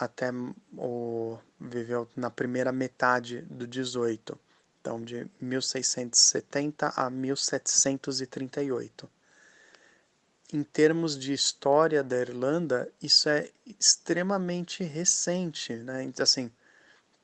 até 0.04 0.30
o 0.76 1.38
viveu 1.61 2.09
na 2.16 2.30
primeira 2.30 2.73
metade 2.73 3.42
do 3.42 3.66
18, 3.66 4.38
então 4.80 5.02
de 5.02 5.26
1670 5.40 6.92
a 6.97 7.11
1738. 7.11 9.09
Em 10.52 10.62
termos 10.64 11.16
de 11.19 11.33
história 11.33 12.02
da 12.02 12.19
Irlanda, 12.19 12.90
isso 13.00 13.28
é 13.28 13.49
extremamente 13.78 14.83
recente, 14.83 15.75
né? 15.75 16.02
Então, 16.02 16.25
assim, 16.25 16.50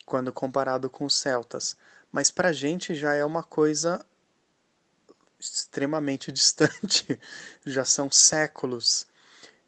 quando 0.04 0.32
comparado 0.32 0.88
com 0.88 1.04
os 1.04 1.16
celtas 1.18 1.76
mas 2.16 2.30
para 2.30 2.48
a 2.48 2.52
gente 2.52 2.94
já 2.94 3.14
é 3.14 3.22
uma 3.22 3.42
coisa 3.42 4.02
extremamente 5.38 6.30
distante, 6.32 7.20
já 7.64 7.84
são 7.84 8.10
séculos. 8.10 9.06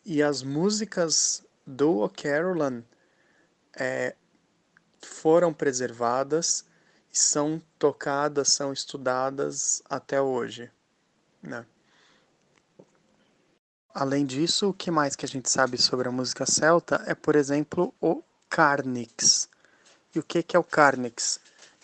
E 0.02 0.22
as 0.22 0.42
músicas 0.42 1.44
do 1.66 1.98
O'Carolan 1.98 2.82
é, 3.78 4.14
foram 5.02 5.52
preservadas, 5.52 6.64
são 7.10 7.62
tocadas, 7.78 8.48
são 8.48 8.72
estudadas 8.72 9.82
até 9.88 10.20
hoje. 10.20 10.70
Né? 11.42 11.64
Além 13.94 14.26
disso, 14.26 14.70
o 14.70 14.74
que 14.74 14.90
mais 14.90 15.16
que 15.16 15.24
a 15.24 15.28
gente 15.28 15.48
sabe 15.50 15.78
sobre 15.78 16.08
a 16.08 16.12
música 16.12 16.46
celta 16.46 17.02
é, 17.06 17.14
por 17.14 17.36
exemplo, 17.36 17.94
o 18.00 18.22
Carnix. 18.48 19.48
E 20.14 20.18
o 20.18 20.22
que, 20.22 20.42
que 20.42 20.56
é 20.56 20.58
o 20.58 20.64
Carnix? 20.64 21.40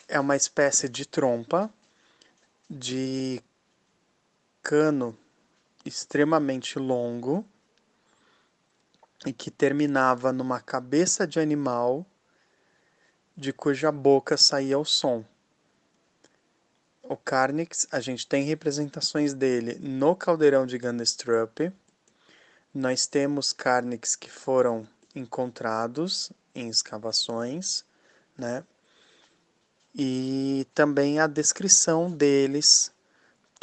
é 0.08 0.20
uma 0.20 0.36
espécie 0.36 0.88
de 0.88 1.06
trompa 1.06 1.72
de 2.68 3.40
cano 4.62 5.16
extremamente 5.84 6.78
longo 6.78 7.44
e 9.25 9.33
que 9.33 9.50
terminava 9.50 10.33
numa 10.33 10.61
cabeça 10.61 11.26
de 11.26 11.40
animal 11.40 12.07
de 13.37 13.52
cuja 13.52 13.90
boca 13.90 14.37
saía 14.37 14.78
o 14.78 14.85
som. 14.85 15.25
O 17.02 17.16
Carnix, 17.16 17.87
a 17.90 18.00
gente 18.00 18.26
tem 18.26 18.45
representações 18.45 19.35
dele 19.35 19.79
no 19.81 20.16
caldeirão 20.16 20.66
de 20.66 20.79
Gundestrup. 20.79 21.72
Nós 22.72 23.07
temos 23.07 23.53
Carnix 23.53 24.16
que 24.16 24.31
foram 24.31 24.88
encontrados 25.14 26.33
em 26.55 26.68
escavações, 26.68 27.85
né? 28.38 28.64
e 29.94 30.66
também 30.75 31.20
a 31.20 31.27
descrição 31.27 32.11
deles, 32.11 32.90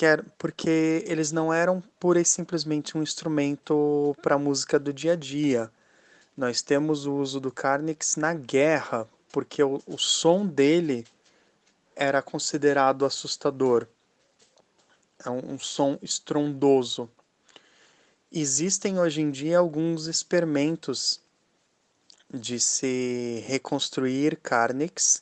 quer, 0.01 0.25
porque 0.35 1.03
eles 1.05 1.31
não 1.31 1.53
eram 1.53 1.79
pura 1.99 2.19
e 2.19 2.25
simplesmente 2.25 2.97
um 2.97 3.03
instrumento 3.03 4.17
para 4.19 4.33
a 4.33 4.39
música 4.39 4.79
do 4.79 4.91
dia 4.91 5.13
a 5.13 5.15
dia. 5.15 5.71
Nós 6.35 6.63
temos 6.63 7.05
o 7.05 7.13
uso 7.13 7.39
do 7.39 7.51
Carnix 7.51 8.15
na 8.15 8.33
guerra, 8.33 9.07
porque 9.31 9.61
o, 9.61 9.79
o 9.85 9.99
som 9.99 10.43
dele 10.43 11.05
era 11.95 12.19
considerado 12.19 13.05
assustador. 13.05 13.85
É 15.23 15.29
um, 15.29 15.53
um 15.53 15.59
som 15.59 15.99
estrondoso. 16.01 17.07
Existem 18.31 18.97
hoje 18.97 19.21
em 19.21 19.29
dia 19.29 19.59
alguns 19.59 20.07
experimentos 20.07 21.21
de 22.27 22.59
se 22.59 23.43
reconstruir 23.45 24.35
Carnix 24.37 25.21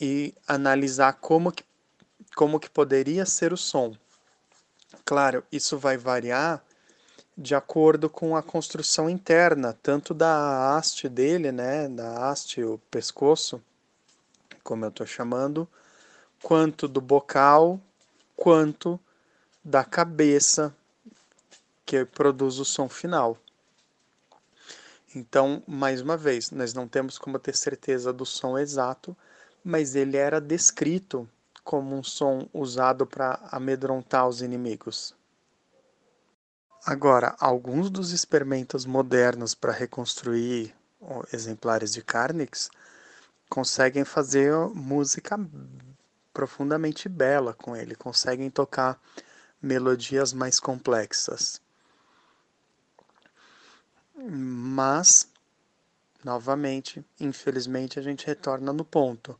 e 0.00 0.32
analisar 0.46 1.14
como 1.14 1.50
que, 1.50 1.64
como 2.34 2.60
que 2.60 2.70
poderia 2.70 3.26
ser 3.26 3.52
o 3.52 3.56
som. 3.56 3.94
Claro, 5.04 5.44
isso 5.50 5.78
vai 5.78 5.96
variar 5.96 6.62
de 7.36 7.54
acordo 7.54 8.10
com 8.10 8.36
a 8.36 8.42
construção 8.42 9.08
interna, 9.08 9.76
tanto 9.82 10.12
da 10.12 10.76
haste 10.76 11.08
dele, 11.08 11.50
né, 11.50 11.88
da 11.88 12.28
haste, 12.28 12.62
o 12.62 12.78
pescoço, 12.90 13.62
como 14.62 14.84
eu 14.84 14.90
estou 14.90 15.06
chamando, 15.06 15.66
quanto 16.42 16.86
do 16.86 17.00
bocal, 17.00 17.80
quanto 18.36 19.00
da 19.64 19.84
cabeça 19.84 20.74
que 21.86 22.04
produz 22.04 22.58
o 22.58 22.64
som 22.64 22.88
final. 22.88 23.38
Então, 25.14 25.62
mais 25.66 26.00
uma 26.00 26.16
vez, 26.16 26.50
nós 26.50 26.72
não 26.72 26.88
temos 26.88 27.18
como 27.18 27.38
ter 27.38 27.54
certeza 27.54 28.12
do 28.12 28.24
som 28.24 28.58
exato, 28.58 29.16
mas 29.64 29.94
ele 29.94 30.16
era 30.16 30.40
descrito 30.40 31.28
como 31.64 31.96
um 31.96 32.02
som 32.02 32.48
usado 32.52 33.06
para 33.06 33.38
amedrontar 33.50 34.28
os 34.28 34.42
inimigos. 34.42 35.14
Agora, 36.84 37.36
alguns 37.38 37.88
dos 37.88 38.10
experimentos 38.10 38.84
modernos 38.84 39.54
para 39.54 39.72
reconstruir 39.72 40.74
exemplares 41.32 41.92
de 41.92 42.02
Carnix 42.02 42.70
conseguem 43.48 44.04
fazer 44.04 44.52
música 44.74 45.38
profundamente 46.32 47.08
bela 47.08 47.54
com 47.54 47.76
ele, 47.76 47.94
conseguem 47.94 48.50
tocar 48.50 49.00
melodias 49.60 50.32
mais 50.32 50.58
complexas. 50.58 51.60
Mas, 54.16 55.28
novamente, 56.24 57.04
infelizmente, 57.20 57.98
a 57.98 58.02
gente 58.02 58.26
retorna 58.26 58.72
no 58.72 58.84
ponto 58.84 59.38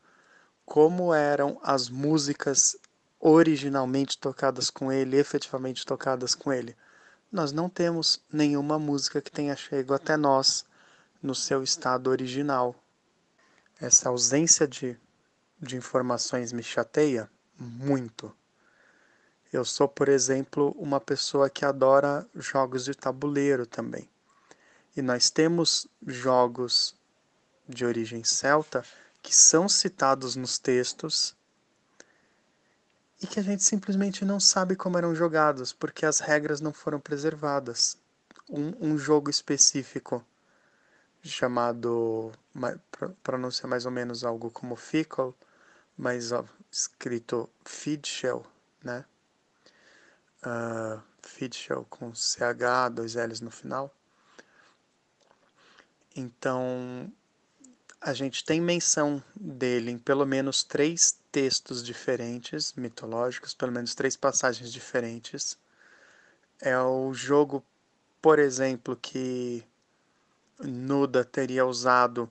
como 0.65 1.13
eram 1.13 1.59
as 1.63 1.89
músicas 1.89 2.75
originalmente 3.19 4.17
tocadas 4.17 4.69
com 4.69 4.91
ele, 4.91 5.17
efetivamente 5.17 5.85
tocadas 5.85 6.35
com 6.35 6.51
ele. 6.51 6.75
Nós 7.31 7.51
não 7.51 7.69
temos 7.69 8.21
nenhuma 8.31 8.77
música 8.77 9.21
que 9.21 9.31
tenha 9.31 9.55
chegado 9.55 9.93
até 9.93 10.17
nós 10.17 10.65
no 11.21 11.33
seu 11.33 11.63
estado 11.63 12.09
original. 12.09 12.75
Essa 13.79 14.09
ausência 14.09 14.67
de, 14.67 14.97
de 15.59 15.77
informações 15.77 16.51
me 16.51 16.61
chateia 16.61 17.29
muito. 17.57 18.35
Eu 19.51 19.63
sou, 19.63 19.87
por 19.87 20.09
exemplo, 20.09 20.75
uma 20.77 20.99
pessoa 20.99 21.49
que 21.49 21.63
adora 21.63 22.27
jogos 22.35 22.85
de 22.85 22.93
tabuleiro 22.93 23.65
também. 23.65 24.09
E 24.97 25.01
nós 25.01 25.29
temos 25.29 25.87
jogos 26.05 26.95
de 27.67 27.85
origem 27.85 28.23
celta 28.23 28.83
que 29.23 29.33
são 29.33 29.69
citados 29.69 30.35
nos 30.35 30.59
textos 30.59 31.35
e 33.21 33.25
que 33.25 33.39
a 33.39 33.43
gente 33.43 33.63
simplesmente 33.63 34.25
não 34.25 34.37
sabe 34.37 34.75
como 34.75 34.97
eram 34.97 35.15
jogados, 35.15 35.71
porque 35.71 36.05
as 36.05 36.19
regras 36.19 36.59
não 36.59 36.73
foram 36.73 36.99
preservadas. 36.99 37.97
Um, 38.49 38.91
um 38.91 38.97
jogo 38.97 39.29
específico 39.29 40.23
chamado, 41.23 42.33
pronúncia 43.23 43.65
mais 43.65 43.85
ou 43.85 43.91
menos 43.91 44.25
algo 44.25 44.51
como 44.51 44.75
Fickle, 44.75 45.33
mas 45.97 46.33
ó, 46.33 46.43
escrito 46.69 47.49
Feedshell, 47.63 48.45
né? 48.83 49.05
Uh, 50.45 51.01
Feedshell 51.21 51.85
com 51.89 52.13
CH, 52.13 52.89
dois 52.91 53.15
L's 53.15 53.39
no 53.39 53.49
final. 53.49 53.95
Então, 56.13 57.09
a 58.05 58.11
gente 58.13 58.43
tem 58.43 58.59
menção 58.59 59.23
dele 59.33 59.89
em 59.89 59.97
pelo 59.97 60.25
menos 60.25 60.61
três 60.61 61.17
textos 61.31 61.81
diferentes, 61.81 62.73
mitológicos, 62.73 63.53
pelo 63.53 63.71
menos 63.71 63.95
três 63.95 64.17
passagens 64.17 64.73
diferentes. 64.73 65.57
É 66.61 66.77
o 66.77 67.13
jogo, 67.13 67.63
por 68.21 68.39
exemplo, 68.39 68.97
que 68.97 69.63
Nuda 70.59 71.23
teria 71.23 71.65
usado 71.65 72.29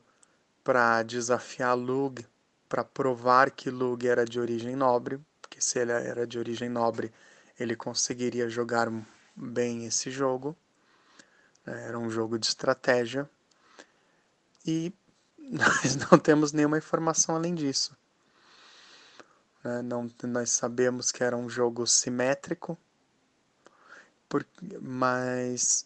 para 0.63 1.03
desafiar 1.03 1.75
Lug 1.75 2.25
para 2.69 2.85
provar 2.85 3.51
que 3.51 3.71
Lug 3.71 4.07
era 4.07 4.25
de 4.25 4.39
origem 4.39 4.77
nobre, 4.77 5.21
porque 5.41 5.61
se 5.61 5.79
ele 5.79 5.93
era 5.93 6.27
de 6.27 6.39
origem 6.39 6.69
nobre, 6.69 7.13
ele 7.59 7.77
conseguiria 7.77 8.49
jogar 8.49 8.91
bem 9.35 9.87
esse 9.87 10.11
jogo. 10.11 10.57
Era 11.67 11.99
um 11.99 12.11
jogo 12.11 12.39
de 12.39 12.47
estratégia. 12.47 13.29
E 14.65 14.93
nós 15.51 15.97
não 15.97 16.19
temos 16.19 16.53
nenhuma 16.53 16.79
informação 16.79 17.35
além 17.35 17.55
disso. 17.55 17.97
Né? 19.65 19.83
Não, 19.83 20.11
nós 20.25 20.51
sabemos 20.51 21.11
que 21.11 21.23
era 21.25 21.37
um 21.37 21.49
jogo 21.49 21.87
simétrico, 21.87 22.79
mas 24.81 25.85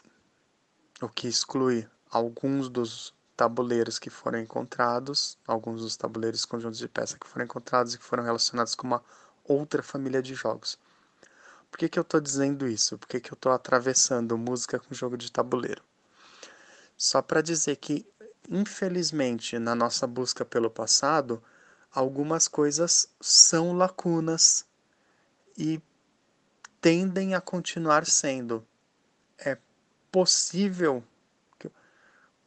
o 1.01 1.09
que 1.09 1.27
exclui 1.27 1.89
alguns 2.11 2.69
dos 2.69 3.15
tabuleiros 3.37 3.99
que 3.99 4.09
foram 4.09 4.39
encontrados, 4.39 5.37
alguns 5.47 5.83
dos 5.83 5.97
tabuleiros 5.97 6.45
conjuntos 6.45 6.79
de 6.79 6.89
peça 6.89 7.19
que 7.19 7.27
foram 7.27 7.45
encontrados 7.45 7.95
e 7.95 7.99
que 7.99 8.05
foram 8.05 8.23
relacionados 8.23 8.75
com 8.75 8.87
uma 8.87 9.05
outra 9.45 9.83
família 9.83 10.23
de 10.23 10.35
jogos. 10.35 10.79
Por 11.71 11.79
que, 11.79 11.89
que 11.89 11.99
eu 11.99 12.03
estou 12.03 12.21
dizendo 12.21 12.67
isso? 12.67 12.97
Por 12.97 13.09
que, 13.09 13.21
que 13.21 13.31
eu 13.31 13.35
estou 13.35 13.53
atravessando 13.53 14.39
música 14.39 14.79
com 14.79 14.95
jogo 14.95 15.17
de 15.17 15.31
tabuleiro? 15.31 15.83
Só 16.97 17.21
para 17.21 17.43
dizer 17.43 17.77
que, 17.77 18.07
infelizmente, 18.51 19.59
na 19.59 19.75
nossa 19.75 20.07
busca 20.07 20.45
pelo 20.45 20.71
passado, 20.71 21.43
algumas 21.93 22.49
coisas 22.49 23.09
são 23.21 23.73
lacunas 23.73 24.67
e 25.57 25.81
tendem 26.81 27.35
a 27.35 27.41
continuar 27.41 28.07
sendo. 28.07 28.67
É 29.39 29.59
possível 30.11 31.03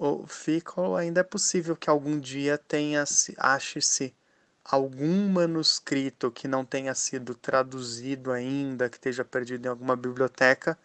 o 0.01 0.25
Fickle 0.25 0.95
ainda 0.97 1.19
é 1.19 1.23
possível 1.23 1.75
que 1.75 1.89
algum 1.89 2.17
dia 2.17 2.57
tenha 2.57 3.03
ache-se 3.37 4.15
algum 4.63 5.27
manuscrito 5.27 6.31
que 6.31 6.47
não 6.47 6.63
tenha 6.63 6.95
sido 6.95 7.35
traduzido 7.35 8.31
ainda, 8.31 8.89
que 8.89 8.95
esteja 8.95 9.25
perdido 9.25 9.65
em 9.65 9.69
alguma 9.69 9.97
biblioteca 9.97 10.79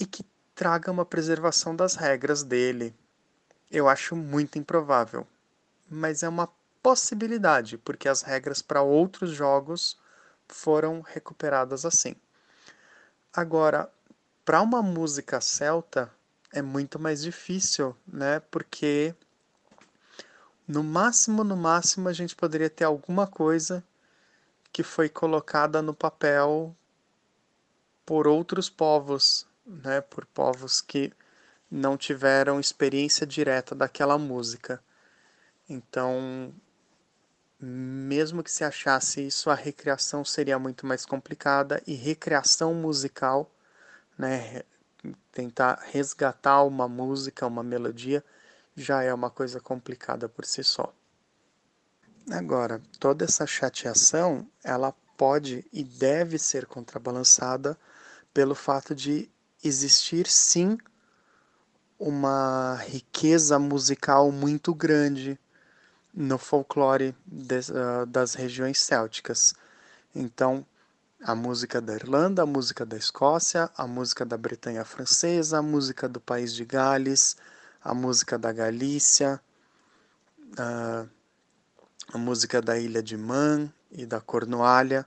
e 0.00 0.06
que 0.06 0.24
traga 0.54 0.90
uma 0.90 1.04
preservação 1.04 1.76
das 1.76 1.94
regras 1.94 2.42
dele. 2.42 2.94
Eu 3.74 3.88
acho 3.88 4.14
muito 4.14 4.56
improvável, 4.56 5.26
mas 5.90 6.22
é 6.22 6.28
uma 6.28 6.48
possibilidade, 6.80 7.76
porque 7.76 8.08
as 8.08 8.22
regras 8.22 8.62
para 8.62 8.82
outros 8.82 9.32
jogos 9.32 9.98
foram 10.46 11.00
recuperadas 11.00 11.84
assim. 11.84 12.14
Agora, 13.32 13.90
para 14.44 14.62
uma 14.62 14.80
música 14.80 15.40
celta, 15.40 16.08
é 16.52 16.62
muito 16.62 17.00
mais 17.00 17.20
difícil, 17.20 17.96
né? 18.06 18.38
Porque 18.48 19.12
no 20.68 20.84
máximo, 20.84 21.42
no 21.42 21.56
máximo, 21.56 22.08
a 22.08 22.12
gente 22.12 22.36
poderia 22.36 22.70
ter 22.70 22.84
alguma 22.84 23.26
coisa 23.26 23.82
que 24.72 24.84
foi 24.84 25.08
colocada 25.08 25.82
no 25.82 25.92
papel 25.92 26.76
por 28.06 28.28
outros 28.28 28.70
povos, 28.70 29.48
né? 29.66 30.00
Por 30.00 30.24
povos 30.26 30.80
que 30.80 31.12
não 31.74 31.96
tiveram 31.96 32.60
experiência 32.60 33.26
direta 33.26 33.74
daquela 33.74 34.16
música. 34.16 34.80
Então, 35.68 36.54
mesmo 37.58 38.44
que 38.44 38.50
se 38.50 38.62
achasse 38.62 39.26
isso, 39.26 39.50
a 39.50 39.56
recriação 39.56 40.24
seria 40.24 40.56
muito 40.56 40.86
mais 40.86 41.04
complicada 41.04 41.82
e 41.84 41.94
recriação 41.94 42.72
musical, 42.74 43.50
né, 44.16 44.62
tentar 45.32 45.80
resgatar 45.90 46.62
uma 46.62 46.86
música, 46.86 47.44
uma 47.44 47.64
melodia, 47.64 48.24
já 48.76 49.02
é 49.02 49.12
uma 49.12 49.28
coisa 49.28 49.58
complicada 49.58 50.28
por 50.28 50.44
si 50.44 50.62
só. 50.62 50.94
Agora, 52.30 52.80
toda 53.00 53.24
essa 53.24 53.48
chateação, 53.48 54.46
ela 54.62 54.92
pode 55.16 55.66
e 55.72 55.82
deve 55.82 56.38
ser 56.38 56.66
contrabalançada 56.66 57.76
pelo 58.32 58.54
fato 58.54 58.94
de 58.94 59.28
existir 59.62 60.28
sim 60.28 60.78
uma 61.98 62.76
riqueza 62.86 63.58
musical 63.58 64.30
muito 64.32 64.74
grande 64.74 65.38
no 66.12 66.38
folclore 66.38 67.14
uh, 67.28 68.06
das 68.06 68.34
regiões 68.34 68.80
célticas. 68.80 69.54
Então, 70.14 70.64
a 71.22 71.34
música 71.34 71.80
da 71.80 71.94
Irlanda, 71.94 72.42
a 72.42 72.46
música 72.46 72.84
da 72.84 72.96
Escócia, 72.96 73.70
a 73.76 73.86
música 73.86 74.24
da 74.24 74.36
Bretanha 74.36 74.84
Francesa, 74.84 75.58
a 75.58 75.62
música 75.62 76.08
do 76.08 76.20
País 76.20 76.54
de 76.54 76.64
Gales, 76.64 77.36
a 77.82 77.94
música 77.94 78.38
da 78.38 78.52
Galícia, 78.52 79.40
a, 80.56 81.06
a 82.12 82.18
música 82.18 82.60
da 82.60 82.78
Ilha 82.78 83.02
de 83.02 83.16
Man 83.16 83.72
e 83.90 84.04
da 84.06 84.20
Cornualha. 84.20 85.06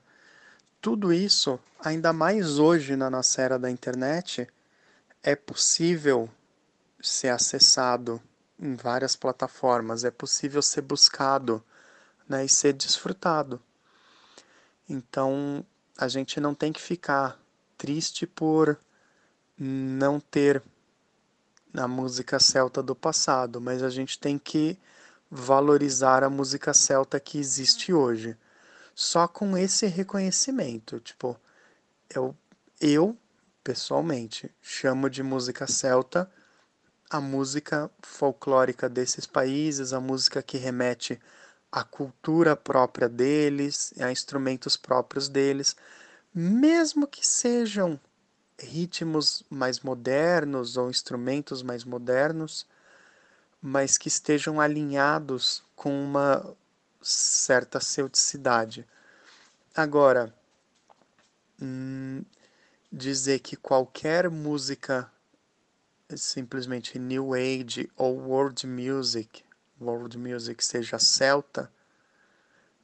Tudo 0.81 1.13
isso, 1.13 1.59
ainda 1.79 2.11
mais 2.11 2.59
hoje 2.59 2.95
na 2.95 3.09
nossa 3.09 3.41
era 3.41 3.59
da 3.59 3.69
internet, 3.69 4.47
é 5.21 5.35
possível 5.35 6.29
ser 7.01 7.29
acessado 7.29 8.21
em 8.59 8.75
várias 8.75 9.15
plataformas, 9.15 10.03
é 10.03 10.11
possível 10.11 10.61
ser 10.61 10.81
buscado 10.81 11.63
né, 12.27 12.45
e 12.45 12.49
ser 12.49 12.73
desfrutado. 12.73 13.61
Então, 14.89 15.65
a 15.97 16.07
gente 16.07 16.39
não 16.39 16.55
tem 16.55 16.73
que 16.73 16.81
ficar 16.81 17.39
triste 17.77 18.25
por 18.25 18.79
não 19.57 20.19
ter 20.19 20.61
a 21.73 21.87
música 21.87 22.39
celta 22.39 22.81
do 22.81 22.95
passado, 22.95 23.61
mas 23.61 23.83
a 23.83 23.89
gente 23.89 24.17
tem 24.17 24.37
que 24.37 24.77
valorizar 25.29 26.23
a 26.23 26.29
música 26.29 26.73
celta 26.73 27.19
que 27.19 27.37
existe 27.37 27.93
hoje. 27.93 28.35
Só 28.95 29.27
com 29.27 29.55
esse 29.57 29.85
reconhecimento, 29.85 30.99
tipo, 30.99 31.39
eu, 32.09 32.35
eu 32.81 33.15
pessoalmente 33.63 34.49
chamo 34.61 35.09
de 35.09 35.21
música 35.21 35.67
celta 35.67 36.31
a 37.09 37.21
música 37.21 37.89
folclórica 38.01 38.89
desses 38.89 39.25
países, 39.25 39.93
a 39.93 39.99
música 39.99 40.41
que 40.41 40.57
remete 40.57 41.19
a 41.71 41.83
cultura 41.83 42.55
própria 42.55 43.07
deles, 43.07 43.93
a 43.99 44.11
instrumentos 44.11 44.75
próprios 44.75 45.29
deles, 45.29 45.75
mesmo 46.33 47.07
que 47.07 47.25
sejam 47.25 47.99
ritmos 48.59 49.43
mais 49.49 49.79
modernos 49.81 50.77
ou 50.77 50.89
instrumentos 50.89 51.61
mais 51.61 51.83
modernos, 51.83 52.65
mas 53.61 53.97
que 53.97 54.07
estejam 54.07 54.59
alinhados 54.59 55.63
com 55.75 55.91
uma 55.91 56.55
certa 57.01 57.79
celticidade. 57.79 58.87
Agora, 59.75 60.33
hum, 61.61 62.23
dizer 62.91 63.39
que 63.39 63.55
qualquer 63.55 64.29
música 64.29 65.11
simplesmente 66.15 66.97
new 66.97 67.33
age 67.33 67.89
ou 67.95 68.17
world 68.17 68.65
music 68.65 69.43
world 69.79 70.17
music 70.17 70.63
seja 70.63 70.99
celta, 70.99 71.71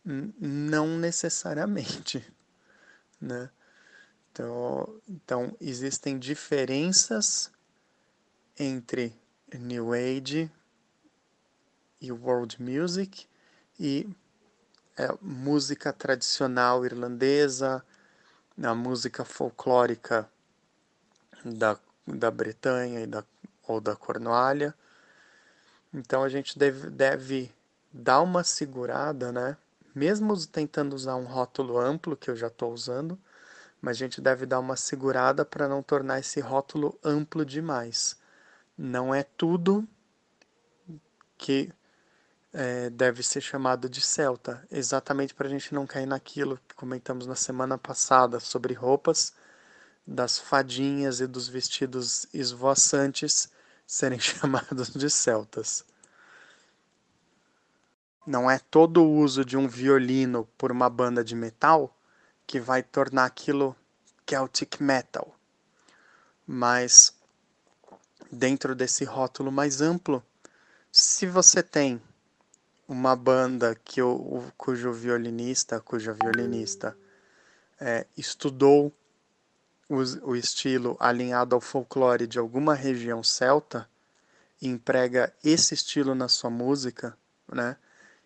não 0.05 0.97
necessariamente, 0.97 2.25
né? 3.19 3.49
Então, 4.31 5.01
então 5.07 5.57
existem 5.61 6.17
diferenças 6.17 7.51
entre 8.57 9.15
New 9.53 9.93
Age 9.93 10.51
e 12.01 12.11
World 12.11 12.61
Music 12.61 13.27
e 13.79 14.09
é, 14.97 15.07
música 15.21 15.93
tradicional 15.93 16.83
irlandesa, 16.83 17.83
a 18.61 18.75
música 18.75 19.23
folclórica 19.23 20.29
da, 21.45 21.79
da 22.05 22.29
Bretanha 22.31 23.01
e 23.01 23.07
da, 23.07 23.23
ou 23.67 23.79
da 23.79 23.95
Cornualha, 23.95 24.73
então 25.93 26.23
a 26.23 26.29
gente 26.29 26.57
deve, 26.57 26.89
deve 26.89 27.51
dar 27.91 28.21
uma 28.21 28.43
segurada, 28.43 29.31
né? 29.31 29.55
Mesmo 29.93 30.35
tentando 30.47 30.93
usar 30.93 31.15
um 31.15 31.25
rótulo 31.25 31.77
amplo, 31.77 32.17
que 32.17 32.31
eu 32.31 32.35
já 32.35 32.47
estou 32.47 32.73
usando, 32.73 33.17
mas 33.79 33.97
a 33.97 33.99
gente 33.99 34.19
deve 34.19 34.45
dar 34.45 34.59
uma 34.59 34.75
segurada 34.75 35.45
para 35.45 35.67
não 35.67 35.83
tornar 35.83 36.19
esse 36.19 36.39
rótulo 36.39 36.97
amplo 37.03 37.45
demais. 37.45 38.17
Não 38.75 39.13
é 39.13 39.21
tudo 39.23 39.87
que 41.37 41.71
é, 42.51 42.89
deve 42.89 43.21
ser 43.21 43.41
chamado 43.41 43.89
de 43.89 44.01
celta, 44.01 44.65
exatamente 44.71 45.33
para 45.35 45.47
a 45.47 45.49
gente 45.49 45.73
não 45.73 45.85
cair 45.85 46.05
naquilo 46.05 46.59
que 46.67 46.75
comentamos 46.75 47.27
na 47.27 47.35
semana 47.35 47.77
passada 47.77 48.39
sobre 48.39 48.73
roupas, 48.73 49.33
das 50.05 50.37
fadinhas 50.37 51.19
e 51.19 51.27
dos 51.27 51.47
vestidos 51.47 52.25
esvoaçantes 52.33 53.49
serem 53.85 54.19
chamados 54.21 54.89
de 54.89 55.09
celtas. 55.09 55.85
Não 58.25 58.49
é 58.49 58.57
todo 58.57 59.03
o 59.03 59.17
uso 59.17 59.43
de 59.43 59.57
um 59.57 59.67
violino 59.67 60.47
por 60.57 60.71
uma 60.71 60.89
banda 60.89 61.23
de 61.23 61.35
metal 61.35 61.95
que 62.47 62.59
vai 62.59 62.81
tornar 62.81 63.25
aquilo 63.25 63.75
Celtic 64.25 64.81
Metal. 64.81 65.33
Mas 66.47 67.13
dentro 68.31 68.75
desse 68.75 69.03
rótulo 69.03 69.51
mais 69.51 69.81
amplo, 69.81 70.23
se 70.91 71.25
você 71.25 71.61
tem 71.61 72.01
uma 72.87 73.15
banda 73.15 73.75
que 73.75 74.01
o, 74.01 74.43
cujo 74.57 74.91
violinista, 74.91 75.79
cuja 75.79 76.13
violinista 76.13 76.97
é, 77.79 78.05
estudou 78.17 78.93
o, 79.89 80.35
estilo 80.35 80.97
alinhado 80.99 81.55
ao 81.55 81.61
folclore 81.61 82.27
de 82.27 82.39
alguma 82.39 82.73
região 82.73 83.23
celta 83.23 83.87
e 84.61 84.67
emprega 84.67 85.33
esse 85.43 85.73
estilo 85.73 86.15
na 86.15 86.27
sua 86.27 86.49
música, 86.49 87.17
né? 87.51 87.75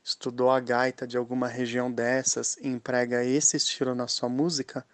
Estudou 0.03 0.49
a 0.49 0.59
gaita 0.59 1.05
de 1.05 1.17
alguma 1.17 1.47
região 1.47 1.91
dessas 1.91 2.57
e 2.61 2.67
emprega 2.67 3.23
esse 3.25 3.57
estilo 3.57 3.93
na 3.93 4.07
sua 4.07 4.29
música, 4.29 4.85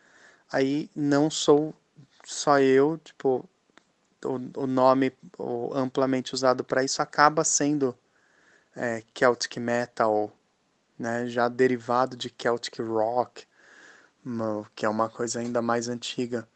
aí 0.51 0.89
não 0.95 1.29
sou 1.29 1.73
só 2.23 2.59
eu, 2.59 2.97
tipo, 2.97 3.47
o, 4.25 4.61
o 4.61 4.67
nome 4.67 5.11
o, 5.37 5.71
amplamente 5.75 6.33
usado 6.33 6.63
para 6.63 6.83
isso 6.83 7.01
acaba 7.01 7.43
sendo 7.43 7.95
é, 8.75 9.03
Celtic 9.13 9.57
Metal, 9.57 10.31
né, 10.97 11.27
já 11.27 11.47
derivado 11.47 12.15
de 12.15 12.33
Celtic 12.35 12.79
Rock, 12.79 13.45
que 14.75 14.85
é 14.85 14.89
uma 14.89 15.09
coisa 15.09 15.39
ainda 15.39 15.61
mais 15.61 15.89
antiga. 15.89 16.47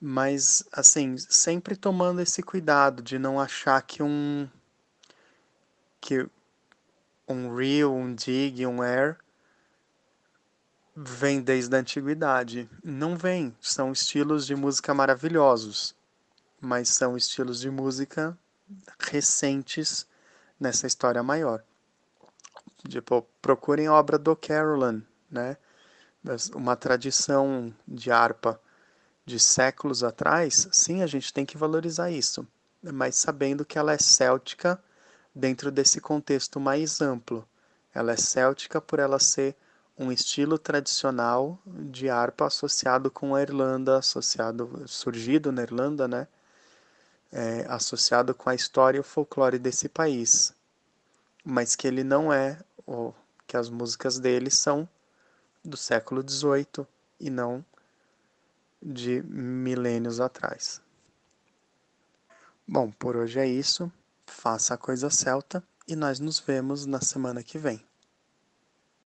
Mas, 0.00 0.62
assim, 0.72 1.16
sempre 1.18 1.74
tomando 1.76 2.20
esse 2.20 2.42
cuidado 2.42 3.02
de 3.02 3.18
não 3.18 3.40
achar 3.40 3.82
que 3.82 4.02
um 4.02 4.48
que 6.00 6.28
um 7.26 7.54
real, 7.54 7.92
um 7.92 8.14
dig, 8.14 8.64
um 8.64 8.80
air 8.80 9.18
vem 10.94 11.40
desde 11.40 11.74
a 11.74 11.80
antiguidade. 11.80 12.68
Não 12.82 13.16
vem, 13.16 13.56
são 13.60 13.92
estilos 13.92 14.46
de 14.46 14.54
música 14.54 14.94
maravilhosos, 14.94 15.94
mas 16.60 16.88
são 16.88 17.16
estilos 17.16 17.60
de 17.60 17.70
música 17.70 18.36
recentes 18.98 20.06
nessa 20.58 20.86
história 20.86 21.22
maior. 21.22 21.62
Tipo, 22.88 23.26
procurem 23.42 23.86
a 23.86 23.92
obra 23.92 24.18
do 24.18 24.34
Carolan, 24.34 25.02
né? 25.30 25.56
Uma 26.54 26.76
tradição 26.76 27.74
de 27.86 28.10
harpa 28.10 28.60
de 29.28 29.38
séculos 29.38 30.02
atrás, 30.02 30.66
sim, 30.72 31.02
a 31.02 31.06
gente 31.06 31.34
tem 31.34 31.44
que 31.44 31.58
valorizar 31.58 32.10
isso, 32.10 32.48
mas 32.82 33.16
sabendo 33.16 33.62
que 33.62 33.78
ela 33.78 33.92
é 33.92 33.98
céltica 33.98 34.82
dentro 35.34 35.70
desse 35.70 36.00
contexto 36.00 36.58
mais 36.58 37.02
amplo. 37.02 37.46
Ela 37.94 38.12
é 38.12 38.16
céltica 38.16 38.80
por 38.80 38.98
ela 38.98 39.18
ser 39.18 39.54
um 39.98 40.10
estilo 40.10 40.58
tradicional 40.58 41.60
de 41.66 42.08
harpa 42.08 42.46
associado 42.46 43.10
com 43.10 43.34
a 43.34 43.42
Irlanda, 43.42 43.98
associado, 43.98 44.84
surgido 44.86 45.52
na 45.52 45.62
Irlanda, 45.62 46.08
né? 46.08 46.26
É, 47.30 47.66
associado 47.68 48.34
com 48.34 48.48
a 48.48 48.54
história 48.54 48.96
e 48.96 49.00
o 49.00 49.04
folclore 49.04 49.58
desse 49.58 49.90
país, 49.90 50.54
mas 51.44 51.76
que 51.76 51.86
ele 51.86 52.02
não 52.02 52.32
é, 52.32 52.58
ou 52.86 53.14
que 53.46 53.58
as 53.58 53.68
músicas 53.68 54.18
dele 54.18 54.50
são 54.50 54.88
do 55.62 55.76
século 55.76 56.24
XVIII 56.26 56.86
e 57.20 57.28
não 57.28 57.62
de 58.82 59.22
milênios 59.22 60.20
atrás. 60.20 60.80
Bom, 62.66 62.90
por 62.90 63.16
hoje 63.16 63.40
é 63.40 63.46
isso. 63.46 63.90
Faça 64.26 64.74
a 64.74 64.78
coisa 64.78 65.08
celta 65.08 65.62
e 65.86 65.96
nós 65.96 66.20
nos 66.20 66.38
vemos 66.38 66.84
na 66.84 67.00
semana 67.00 67.42
que 67.42 67.58
vem. 67.58 67.87